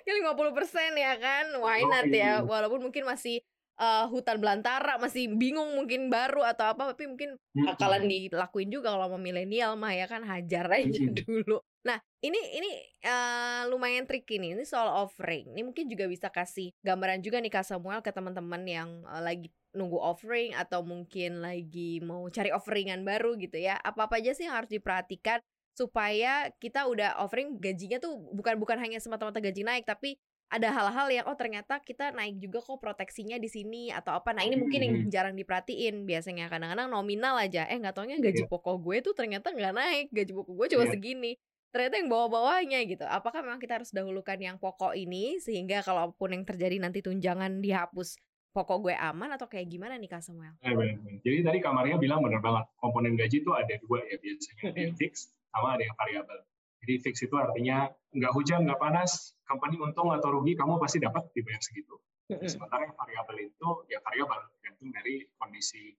Ya 0.05 0.13
50 0.17 0.57
persen 0.57 0.93
ya 0.97 1.17
kan, 1.17 1.57
why 1.61 1.81
not 1.85 2.09
oh, 2.09 2.13
ya? 2.13 2.33
Walaupun 2.45 2.81
mungkin 2.89 3.05
masih 3.09 3.41
uh, 3.81 4.07
hutan 4.12 4.37
belantara, 4.37 5.01
masih 5.01 5.33
bingung 5.33 5.73
mungkin 5.73 6.12
baru 6.12 6.45
atau 6.45 6.69
apa, 6.69 6.93
tapi 6.93 7.09
mungkin 7.09 7.40
bakalan 7.57 8.05
dilakuin 8.05 8.69
juga 8.69 8.93
kalau 8.93 9.16
mau 9.16 9.21
milenial 9.21 9.75
mah 9.81 9.97
ya 9.97 10.05
kan 10.05 10.23
hajar 10.23 10.69
aja 10.69 11.05
dulu. 11.25 11.59
Nah, 11.81 11.97
ini 12.21 12.37
ini 12.37 12.71
uh, 13.09 13.64
lumayan 13.73 14.05
tricky 14.05 14.37
nih. 14.37 14.53
Ini 14.53 14.69
soal 14.69 14.93
offering. 14.93 15.57
Ini 15.57 15.64
mungkin 15.64 15.88
juga 15.88 16.05
bisa 16.05 16.29
kasih 16.29 16.77
gambaran 16.85 17.25
juga 17.25 17.40
nih 17.40 17.49
Kak 17.49 17.64
Samuel 17.64 18.05
ke 18.05 18.12
teman-teman 18.12 18.61
yang 18.69 19.01
uh, 19.09 19.25
lagi 19.25 19.49
nunggu 19.73 19.97
offering 19.97 20.53
atau 20.53 20.85
mungkin 20.85 21.40
lagi 21.40 22.05
mau 22.05 22.29
cari 22.29 22.53
offeringan 22.53 23.01
baru 23.01 23.33
gitu 23.40 23.57
ya. 23.57 23.81
Apa-apa 23.81 24.21
aja 24.21 24.37
sih 24.37 24.45
yang 24.45 24.61
harus 24.61 24.69
diperhatikan 24.69 25.40
supaya 25.73 26.53
kita 26.61 26.85
udah 26.85 27.16
offering 27.25 27.57
gajinya 27.57 27.97
tuh 27.97 28.12
bukan 28.37 28.61
bukan 28.61 28.77
hanya 28.77 29.01
semata-mata 29.01 29.40
gaji 29.40 29.64
naik 29.64 29.88
tapi 29.88 30.21
ada 30.51 30.69
hal-hal 30.75 31.07
yang 31.15 31.25
oh 31.31 31.39
ternyata 31.39 31.79
kita 31.79 32.11
naik 32.11 32.43
juga 32.43 32.59
kok 32.59 32.83
proteksinya 32.83 33.39
di 33.39 33.47
sini 33.47 33.95
atau 33.95 34.19
apa. 34.19 34.35
Nah, 34.35 34.43
ini 34.43 34.59
mungkin 34.59 34.81
yang 34.83 34.95
hmm. 35.07 35.09
jarang 35.09 35.35
diperhatiin 35.39 36.03
biasanya 36.03 36.51
kadang-kadang 36.51 36.91
nominal 36.91 37.39
aja. 37.39 37.71
Eh 37.71 37.79
nggak 37.79 37.95
taunya 37.95 38.19
gaji 38.19 38.43
yeah. 38.45 38.51
pokok 38.51 38.83
gue 38.83 38.97
tuh 38.99 39.15
ternyata 39.15 39.55
nggak 39.55 39.75
naik, 39.75 40.07
gaji 40.11 40.33
pokok 40.35 40.53
gue 40.59 40.67
cuma 40.75 40.85
yeah. 40.91 40.93
segini. 40.93 41.33
Ternyata 41.71 41.95
yang 42.03 42.11
bawah-bawahnya 42.11 42.83
gitu. 42.83 43.07
Apakah 43.07 43.47
memang 43.47 43.63
kita 43.63 43.79
harus 43.79 43.95
dahulukan 43.95 44.35
yang 44.43 44.59
pokok 44.59 44.99
ini 44.99 45.39
sehingga 45.39 45.87
kalaupun 45.87 46.35
yang 46.35 46.43
terjadi 46.43 46.83
nanti 46.83 46.99
tunjangan 46.99 47.63
dihapus 47.63 48.19
pokok 48.51 48.91
gue 48.91 48.95
aman 48.99 49.31
atau 49.39 49.47
kayak 49.47 49.71
gimana 49.71 49.95
nih 49.95 50.11
Kak 50.11 50.27
Samuel? 50.27 50.59
Ya, 50.67 50.75
benar, 50.75 50.99
benar. 50.99 51.23
Jadi 51.23 51.39
tadi 51.47 51.59
kamarnya 51.63 51.97
bilang 52.03 52.27
benar 52.27 52.43
banget 52.43 52.67
komponen 52.83 53.15
gaji 53.15 53.39
itu 53.39 53.55
ada 53.55 53.75
dua 53.87 54.03
ya 54.03 54.19
biasanya 54.19 54.63
ada 54.75 54.81
yang 54.83 54.95
fix 54.99 55.31
sama 55.55 55.79
ada 55.79 55.87
yang 55.87 55.95
variabel. 55.95 56.43
Jadi 56.81 56.95
fix 57.05 57.21
itu 57.21 57.35
artinya 57.37 57.88
nggak 58.16 58.33
hujan 58.33 58.64
nggak 58.64 58.81
panas 58.81 59.37
company 59.45 59.77
untung 59.77 60.11
atau 60.11 60.33
rugi 60.33 60.57
kamu 60.57 60.81
pasti 60.81 60.99
dapat 60.99 61.29
dibayar 61.37 61.61
segitu. 61.61 62.01
Sementara 62.47 62.87
yang 62.87 62.95
variabel 62.95 63.51
itu 63.51 63.69
ya 63.90 63.99
variabel 64.07 64.38
tergantung 64.55 64.90
dari 64.95 65.27
kondisi 65.37 65.99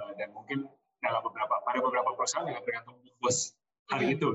uh, 0.00 0.12
dan 0.16 0.32
mungkin 0.32 0.64
dalam 1.04 1.20
beberapa 1.20 1.60
pada 1.62 1.78
beberapa 1.84 2.16
perusahaan 2.16 2.48
yang 2.48 2.64
tergantung 2.64 2.96
bos 3.20 3.52
hari 3.86 4.18
itu 4.18 4.28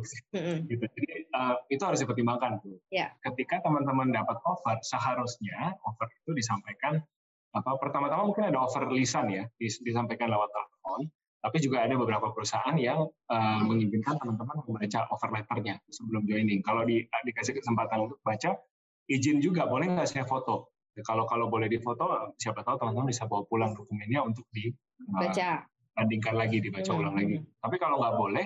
gitu. 0.71 0.85
Jadi 0.85 1.27
uh, 1.35 1.59
itu 1.67 1.81
harus 1.83 1.99
dipertimbangkan 1.99 2.63
tuh. 2.63 2.79
Yeah. 2.93 3.11
Ketika 3.25 3.59
teman-teman 3.65 4.13
dapat 4.15 4.39
offer 4.47 4.79
seharusnya 4.85 5.75
offer 5.83 6.07
itu 6.23 6.31
disampaikan 6.37 7.03
apa 7.51 7.75
pertama-tama 7.75 8.31
mungkin 8.31 8.47
ada 8.47 8.63
offer 8.63 8.87
lisan 8.87 9.27
ya 9.27 9.43
disampaikan 9.59 10.31
lewat 10.31 10.55
telepon 10.55 11.11
tapi 11.41 11.57
juga 11.57 11.81
ada 11.81 11.97
beberapa 11.97 12.29
perusahaan 12.29 12.77
yang 12.77 13.09
uh, 13.09 13.61
mengizinkan 13.65 14.13
teman-teman 14.21 14.61
membaca 14.61 15.09
offer 15.09 15.29
letternya 15.33 15.81
sebelum 15.89 16.21
joining. 16.29 16.61
Kalau 16.61 16.85
di, 16.85 17.01
dikasih 17.01 17.57
kesempatan 17.57 18.05
untuk 18.05 18.21
baca, 18.21 18.61
izin 19.09 19.41
juga 19.41 19.65
boleh 19.65 19.89
nggak 19.89 20.05
saya 20.05 20.23
foto. 20.29 20.69
Kalau 21.01 21.25
kalau 21.25 21.49
boleh 21.49 21.65
difoto, 21.65 22.35
siapa 22.37 22.61
tahu 22.61 22.77
teman-teman 22.77 23.09
bisa 23.09 23.25
bawa 23.25 23.41
pulang 23.49 23.73
dokumennya 23.73 24.21
untuk 24.21 24.45
di 24.53 24.69
baca, 25.09 25.65
uh, 25.65 25.97
bandingkan 25.97 26.37
lagi, 26.37 26.61
dibaca 26.61 26.91
hmm. 26.93 26.99
ulang 27.01 27.15
lagi. 27.17 27.37
Tapi 27.57 27.75
kalau 27.81 27.97
nggak 27.97 28.15
boleh, 28.21 28.45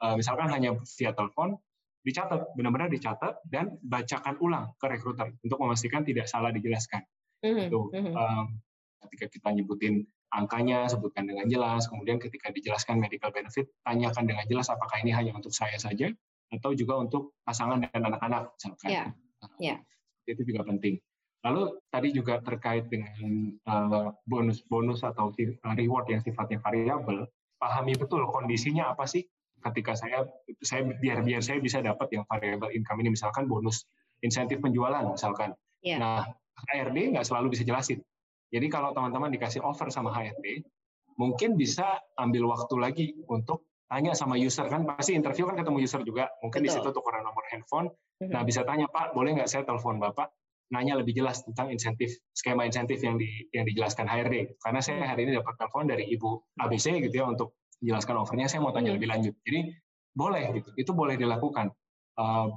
uh, 0.00 0.14
misalkan 0.16 0.48
hanya 0.48 0.80
via 0.96 1.12
telepon, 1.12 1.60
dicatat, 2.00 2.56
benar-benar 2.56 2.88
dicatat 2.88 3.44
dan 3.44 3.76
bacakan 3.84 4.40
ulang 4.40 4.72
ke 4.80 4.86
rekruter 4.88 5.28
untuk 5.44 5.60
memastikan 5.60 6.08
tidak 6.08 6.24
salah 6.24 6.48
dijelaskan. 6.48 7.04
Mm 7.44 7.52
-hmm. 7.52 7.66
Itu 7.68 7.80
um, 7.92 8.46
ketika 9.04 9.28
kita 9.28 9.48
nyebutin 9.52 10.08
angkanya, 10.30 10.86
sebutkan 10.86 11.26
dengan 11.26 11.46
jelas. 11.50 11.90
Kemudian 11.90 12.22
ketika 12.22 12.54
dijelaskan 12.54 13.02
medical 13.02 13.30
benefit, 13.34 13.70
tanyakan 13.82 14.24
dengan 14.30 14.44
jelas 14.46 14.70
apakah 14.70 14.98
ini 15.02 15.10
hanya 15.10 15.34
untuk 15.34 15.50
saya 15.50 15.76
saja 15.76 16.10
atau 16.50 16.74
juga 16.74 16.98
untuk 16.98 17.38
pasangan 17.46 17.82
dan 17.86 18.02
anak-anak 18.02 18.50
misalkan. 18.58 18.90
Yeah. 18.90 19.08
Yeah. 19.58 19.78
Itu 20.26 20.42
juga 20.46 20.66
penting. 20.66 20.98
Lalu 21.40 21.80
tadi 21.88 22.12
juga 22.12 22.42
terkait 22.44 22.92
dengan 22.92 23.56
bonus-bonus 24.28 25.00
uh, 25.06 25.14
atau 25.14 25.32
uh, 25.32 25.74
reward 25.78 26.06
yang 26.12 26.20
sifatnya 26.20 26.60
variabel, 26.60 27.24
pahami 27.56 27.96
betul 27.96 28.28
kondisinya 28.28 28.92
apa 28.92 29.08
sih 29.08 29.24
ketika 29.60 29.92
saya 29.92 30.24
saya 30.64 30.88
biar 30.88 31.20
biar 31.20 31.44
saya 31.44 31.60
bisa 31.60 31.84
dapat 31.84 32.08
yang 32.16 32.24
variable 32.28 32.72
income 32.72 33.00
ini 33.04 33.12
misalkan 33.12 33.44
bonus 33.48 33.88
insentif 34.20 34.60
penjualan 34.60 35.04
misalkan. 35.08 35.56
Yeah. 35.80 36.00
Nah, 36.00 36.28
HRD 36.68 37.16
nggak 37.16 37.24
selalu 37.24 37.56
bisa 37.56 37.64
jelasin 37.64 38.04
jadi 38.50 38.66
kalau 38.66 38.90
teman-teman 38.90 39.30
dikasih 39.30 39.62
offer 39.62 39.88
sama 39.94 40.10
HRD, 40.10 40.66
mungkin 41.14 41.54
bisa 41.54 42.02
ambil 42.18 42.50
waktu 42.50 42.74
lagi 42.76 43.06
untuk 43.30 43.70
tanya 43.86 44.14
sama 44.18 44.34
user 44.34 44.66
kan. 44.66 44.82
Pasti 44.86 45.14
interview 45.14 45.46
kan 45.46 45.54
ketemu 45.54 45.78
user 45.86 46.02
juga. 46.02 46.26
Mungkin 46.42 46.66
Betul. 46.66 46.66
di 46.66 46.70
situ 46.82 46.88
tukeran 46.90 47.22
nomor 47.22 47.46
handphone. 47.50 47.88
Hmm. 48.20 48.36
nah 48.36 48.44
bisa 48.44 48.60
tanya 48.68 48.84
pak 48.84 49.16
boleh 49.16 49.32
nggak 49.32 49.48
saya 49.48 49.64
telepon 49.64 49.96
bapak? 49.96 50.28
Nanya 50.70 51.00
lebih 51.00 51.16
jelas 51.16 51.42
tentang 51.42 51.72
insentif 51.72 52.14
skema 52.30 52.62
insentif 52.68 53.00
yang 53.02 53.16
di 53.16 53.26
yang 53.50 53.66
dijelaskan 53.66 54.06
HRD 54.06 54.60
karena 54.60 54.80
saya 54.84 55.02
hari 55.08 55.26
ini 55.26 55.40
dapat 55.40 55.56
telepon 55.58 55.88
dari 55.88 56.04
ibu 56.12 56.38
ABC 56.62 57.00
gitu 57.00 57.14
ya 57.16 57.26
untuk 57.26 57.58
jelaskan 57.80 58.20
offernya. 58.20 58.46
Saya 58.46 58.60
mau 58.62 58.70
tanya 58.70 58.94
lebih 58.94 59.08
lanjut. 59.08 59.34
Jadi 59.42 59.72
boleh 60.14 60.52
gitu. 60.58 60.70
Itu 60.76 60.92
boleh 60.92 61.16
dilakukan. 61.16 61.72
Uh, 62.18 62.52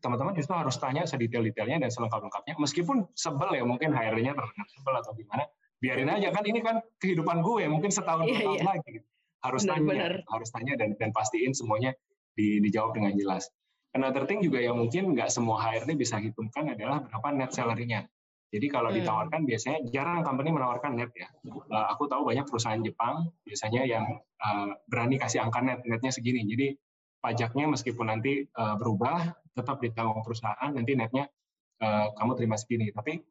teman-teman 0.00 0.32
justru 0.32 0.54
harus 0.56 0.78
tanya 0.80 1.04
sedetail-detailnya 1.04 1.82
dan 1.82 1.90
selengkap-lengkapnya. 1.92 2.56
Meskipun 2.56 3.04
sebel 3.12 3.58
ya 3.58 3.64
mungkin 3.66 3.92
HRD-nya 3.92 4.32
terdengar 4.32 4.66
sebel 4.72 4.94
atau 4.96 5.12
gimana, 5.12 5.44
biarin 5.82 6.08
aja 6.14 6.30
kan 6.30 6.46
ini 6.46 6.62
kan 6.62 6.78
kehidupan 7.02 7.42
gue 7.42 7.66
mungkin 7.66 7.90
setahun 7.90 8.30
yeah, 8.30 8.46
tahun 8.46 8.58
yeah. 8.62 8.66
lagi 8.70 8.90
gitu. 9.02 9.08
harus 9.42 9.62
benar, 9.66 9.74
tanya 9.74 9.90
benar. 9.90 10.14
harus 10.30 10.48
tanya 10.54 10.72
dan 10.78 10.90
dan 10.94 11.10
pastiin 11.10 11.52
semuanya 11.58 11.90
di, 12.38 12.62
dijawab 12.62 12.94
dengan 12.94 13.18
jelas 13.18 13.50
another 13.98 14.22
thing 14.30 14.38
juga 14.38 14.62
yang 14.62 14.78
mungkin 14.78 15.18
nggak 15.18 15.26
semua 15.26 15.58
HRD 15.58 15.98
bisa 15.98 16.22
hitungkan 16.22 16.70
adalah 16.70 17.02
berapa 17.02 17.34
net 17.34 17.50
salary-nya 17.50 18.06
jadi 18.54 18.66
kalau 18.70 18.94
hmm. 18.94 19.02
ditawarkan 19.02 19.42
biasanya 19.42 19.78
jarang 19.90 20.22
company 20.22 20.54
menawarkan 20.54 20.94
net 20.94 21.10
ya 21.18 21.26
uh, 21.50 21.90
aku 21.90 22.06
tahu 22.06 22.30
banyak 22.30 22.46
perusahaan 22.46 22.78
Jepang 22.78 23.34
biasanya 23.42 23.82
yang 23.82 24.06
uh, 24.38 24.78
berani 24.86 25.18
kasih 25.18 25.42
angka 25.42 25.66
net 25.66 25.82
netnya 25.82 26.14
segini 26.14 26.46
jadi 26.46 26.78
pajaknya 27.22 27.70
meskipun 27.70 28.10
nanti 28.10 28.44
uh, 28.58 28.74
berubah 28.74 29.30
tetap 29.54 29.78
ditanggung 29.78 30.26
perusahaan 30.26 30.70
nanti 30.74 30.98
netnya 30.98 31.30
uh, 31.78 32.10
kamu 32.18 32.34
terima 32.34 32.58
segini 32.58 32.90
tapi 32.90 33.22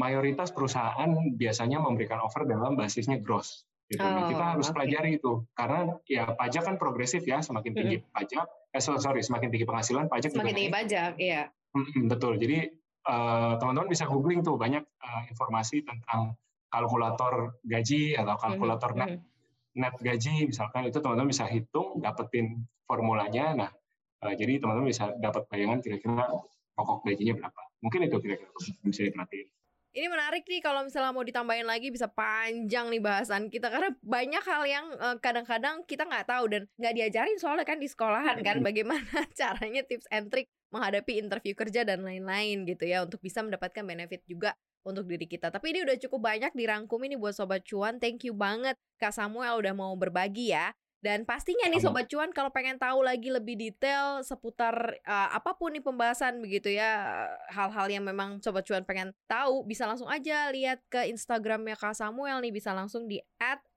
mayoritas 0.00 0.54
perusahaan 0.54 1.10
biasanya 1.36 1.84
memberikan 1.84 2.24
offer 2.24 2.48
dalam 2.48 2.78
basisnya 2.78 3.20
gross 3.20 3.68
gitu. 3.92 4.00
Oh, 4.00 4.08
nah, 4.08 4.32
kita 4.32 4.44
harus 4.56 4.66
okay. 4.70 4.74
pelajari 4.74 5.10
itu 5.20 5.32
karena 5.52 5.78
ya 6.08 6.24
pajak 6.32 6.62
kan 6.64 6.76
progresif 6.80 7.20
ya 7.28 7.44
semakin 7.44 7.72
tinggi 7.76 7.96
hmm. 8.00 8.08
pajak 8.16 8.46
eh 8.72 8.80
sorry 8.80 9.20
semakin 9.20 9.48
tinggi 9.52 9.66
penghasilan 9.68 10.08
pajak 10.08 10.32
semakin 10.32 10.54
tinggi 10.56 10.72
pajak 10.72 11.12
iya 11.20 11.52
betul 12.08 12.40
jadi 12.40 12.72
teman 13.08 13.56
teman-teman 13.60 13.88
bisa 13.88 14.04
googling 14.04 14.44
tuh 14.44 14.60
banyak 14.60 14.84
uh, 14.84 15.22
informasi 15.32 15.80
tentang 15.80 16.36
kalkulator 16.68 17.56
gaji 17.64 18.12
atau 18.16 18.36
kalkulator 18.36 18.92
hmm. 18.92 18.98
net 19.00 19.12
net 19.78 19.94
gaji 19.96 20.50
misalkan 20.50 20.90
itu 20.90 20.98
teman-teman 20.98 21.30
bisa 21.30 21.46
hitung 21.46 22.02
dapetin 22.02 22.66
formulanya. 22.84 23.54
Nah 23.54 23.70
uh, 24.26 24.34
jadi 24.34 24.58
teman-teman 24.58 24.90
bisa 24.90 25.14
dapat 25.22 25.46
bayangan 25.46 25.78
kira-kira 25.78 26.26
pokok 26.74 27.06
gajinya 27.06 27.34
berapa. 27.38 27.62
Mungkin 27.82 28.00
itu 28.10 28.16
kira-kira 28.18 28.50
bisa 28.82 29.00
diperhatiin. 29.06 29.48
Ini 29.88 30.06
menarik 30.12 30.44
nih 30.44 30.60
kalau 30.60 30.84
misalnya 30.84 31.16
mau 31.16 31.24
ditambahin 31.24 31.64
lagi 31.64 31.88
bisa 31.88 32.06
panjang 32.12 32.92
nih 32.92 33.02
bahasan 33.02 33.48
kita. 33.48 33.72
Karena 33.72 33.90
banyak 34.04 34.44
hal 34.44 34.62
yang 34.68 34.86
uh, 35.00 35.16
kadang-kadang 35.18 35.82
kita 35.88 36.04
nggak 36.04 36.28
tahu 36.28 36.44
dan 36.50 36.62
nggak 36.76 36.94
diajarin 36.94 37.38
soalnya 37.40 37.64
kan 37.64 37.80
di 37.80 37.88
sekolahan 37.88 38.38
kan 38.44 38.60
bagaimana 38.60 39.02
caranya 39.38 39.82
tips 39.86 40.06
and 40.12 40.28
trick 40.28 40.46
menghadapi 40.68 41.16
interview 41.16 41.56
kerja 41.56 41.80
dan 41.88 42.04
lain-lain 42.04 42.68
gitu 42.68 42.84
ya 42.84 43.00
untuk 43.00 43.24
bisa 43.24 43.40
mendapatkan 43.40 43.80
benefit 43.80 44.20
juga 44.28 44.52
untuk 44.88 45.04
diri 45.04 45.28
kita. 45.28 45.52
Tapi 45.52 45.76
ini 45.76 45.84
udah 45.84 45.96
cukup 46.00 46.20
banyak 46.24 46.52
dirangkum 46.56 46.98
ini 47.04 47.20
buat 47.20 47.36
Sobat 47.36 47.62
Cuan. 47.68 48.00
Thank 48.00 48.24
you 48.24 48.32
banget 48.32 48.80
Kak 48.96 49.12
Samuel 49.12 49.60
udah 49.60 49.74
mau 49.76 49.92
berbagi 49.94 50.56
ya. 50.56 50.72
Dan 50.98 51.22
pastinya 51.22 51.70
nih 51.70 51.78
Sobat 51.78 52.10
Cuan 52.10 52.34
kalau 52.34 52.50
pengen 52.50 52.74
tahu 52.74 53.06
lagi 53.06 53.30
lebih 53.30 53.54
detail 53.54 54.18
seputar 54.26 54.98
uh, 55.06 55.30
apa 55.30 55.54
pun 55.54 55.70
nih 55.70 55.84
pembahasan 55.84 56.42
begitu 56.42 56.74
ya 56.74 57.22
hal-hal 57.54 57.86
yang 57.86 58.02
memang 58.02 58.42
Sobat 58.42 58.66
Cuan 58.66 58.82
pengen 58.82 59.14
tahu 59.30 59.62
bisa 59.62 59.86
langsung 59.86 60.10
aja 60.10 60.50
lihat 60.50 60.82
ke 60.90 61.06
Instagramnya 61.06 61.78
Kak 61.78 61.94
Samuel 61.94 62.42
nih 62.42 62.50
bisa 62.50 62.74
langsung 62.74 63.06
di 63.06 63.22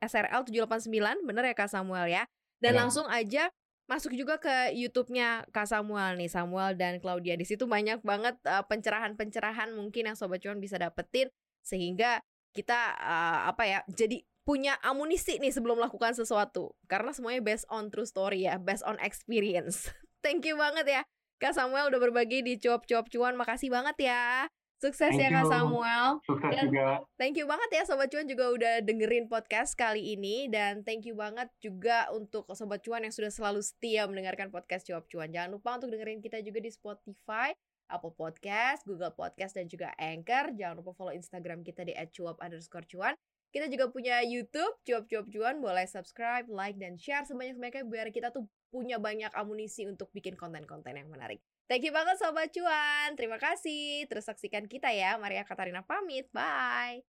@srl789 0.01 1.21
bener 1.21 1.43
ya 1.45 1.53
Kak 1.53 1.69
Samuel 1.69 2.09
ya 2.09 2.25
dan 2.57 2.73
ya. 2.73 2.79
langsung 2.81 3.05
aja 3.05 3.53
masuk 3.91 4.15
juga 4.15 4.39
ke 4.39 4.71
YouTube-nya 4.71 5.51
Kak 5.51 5.67
Samuel 5.67 6.15
nih, 6.15 6.31
Samuel 6.31 6.79
dan 6.79 7.03
Claudia. 7.03 7.35
Di 7.35 7.43
situ 7.43 7.67
banyak 7.67 7.99
banget 8.07 8.39
uh, 8.47 8.63
pencerahan-pencerahan 8.63 9.75
mungkin 9.75 10.07
yang 10.07 10.15
sobat 10.15 10.39
cuan 10.39 10.63
bisa 10.63 10.79
dapetin 10.79 11.27
sehingga 11.59 12.23
kita 12.55 12.95
uh, 12.95 13.51
apa 13.51 13.67
ya, 13.67 13.79
jadi 13.91 14.23
punya 14.47 14.79
amunisi 14.79 15.43
nih 15.43 15.51
sebelum 15.51 15.83
melakukan 15.83 16.15
sesuatu. 16.15 16.71
Karena 16.87 17.11
semuanya 17.11 17.43
based 17.43 17.67
on 17.67 17.91
true 17.91 18.07
story 18.07 18.47
ya, 18.47 18.55
based 18.55 18.87
on 18.87 18.95
experience. 19.03 19.91
Thank 20.23 20.47
you 20.47 20.55
banget 20.55 20.87
ya. 20.87 21.01
Kak 21.43 21.51
Samuel 21.51 21.91
udah 21.91 21.99
berbagi 21.99 22.47
di 22.47 22.55
cuap-cuap 22.63 23.11
cuan. 23.11 23.35
Makasih 23.35 23.67
banget 23.67 24.07
ya. 24.07 24.47
Sukses 24.81 25.13
thank 25.13 25.21
ya 25.21 25.29
Kak 25.29 25.45
Samuel. 25.45 26.17
Sukses 26.25 26.49
dan 26.57 26.73
juga. 26.73 27.05
Thank 27.13 27.37
you 27.37 27.45
banget 27.45 27.69
ya 27.69 27.85
Sobat 27.85 28.09
Cuan 28.09 28.25
juga 28.25 28.49
udah 28.49 28.81
dengerin 28.81 29.29
podcast 29.29 29.77
kali 29.77 30.17
ini 30.17 30.49
dan 30.49 30.81
thank 30.81 31.05
you 31.05 31.13
banget 31.13 31.53
juga 31.61 32.09
untuk 32.09 32.49
Sobat 32.57 32.81
Cuan 32.81 33.05
yang 33.05 33.13
sudah 33.13 33.29
selalu 33.29 33.61
setia 33.61 34.09
mendengarkan 34.09 34.49
podcast 34.49 34.89
Cuap 34.89 35.05
Cuan. 35.05 35.29
Jangan 35.29 35.53
lupa 35.53 35.77
untuk 35.77 35.93
dengerin 35.93 36.17
kita 36.17 36.41
juga 36.41 36.65
di 36.65 36.73
Spotify, 36.73 37.53
Apple 37.93 38.17
Podcast, 38.17 38.81
Google 38.89 39.13
Podcast 39.13 39.53
dan 39.53 39.69
juga 39.69 39.93
Anchor. 40.01 40.57
Jangan 40.57 40.81
lupa 40.81 40.97
follow 40.97 41.13
Instagram 41.13 41.61
kita 41.61 41.85
di 41.85 41.93
@cuap_cuan 41.93 43.13
Kita 43.53 43.67
juga 43.69 43.91
punya 43.93 44.23
YouTube, 44.25 44.81
Cuap-Cuap 44.81 45.29
Cuan. 45.29 45.61
Boleh 45.61 45.85
subscribe, 45.85 46.49
like, 46.49 46.81
dan 46.81 46.97
share 46.97 47.27
sebanyak-banyaknya 47.27 47.85
biar 47.85 48.07
kita 48.09 48.33
tuh 48.33 48.49
punya 48.73 48.97
banyak 48.97 49.29
amunisi 49.37 49.85
untuk 49.85 50.09
bikin 50.09 50.33
konten-konten 50.39 50.97
yang 50.97 51.11
menarik. 51.11 51.43
Thank 51.69 51.87
you 51.87 51.93
banget 51.93 52.17
Sobat 52.19 52.49
Cuan. 52.53 53.13
Terima 53.19 53.37
kasih. 53.41 54.05
Terus 54.07 54.25
saksikan 54.27 54.65
kita 54.65 54.89
ya. 54.91 55.17
Maria 55.21 55.43
Katarina 55.43 55.83
pamit. 55.85 56.27
Bye. 56.33 57.10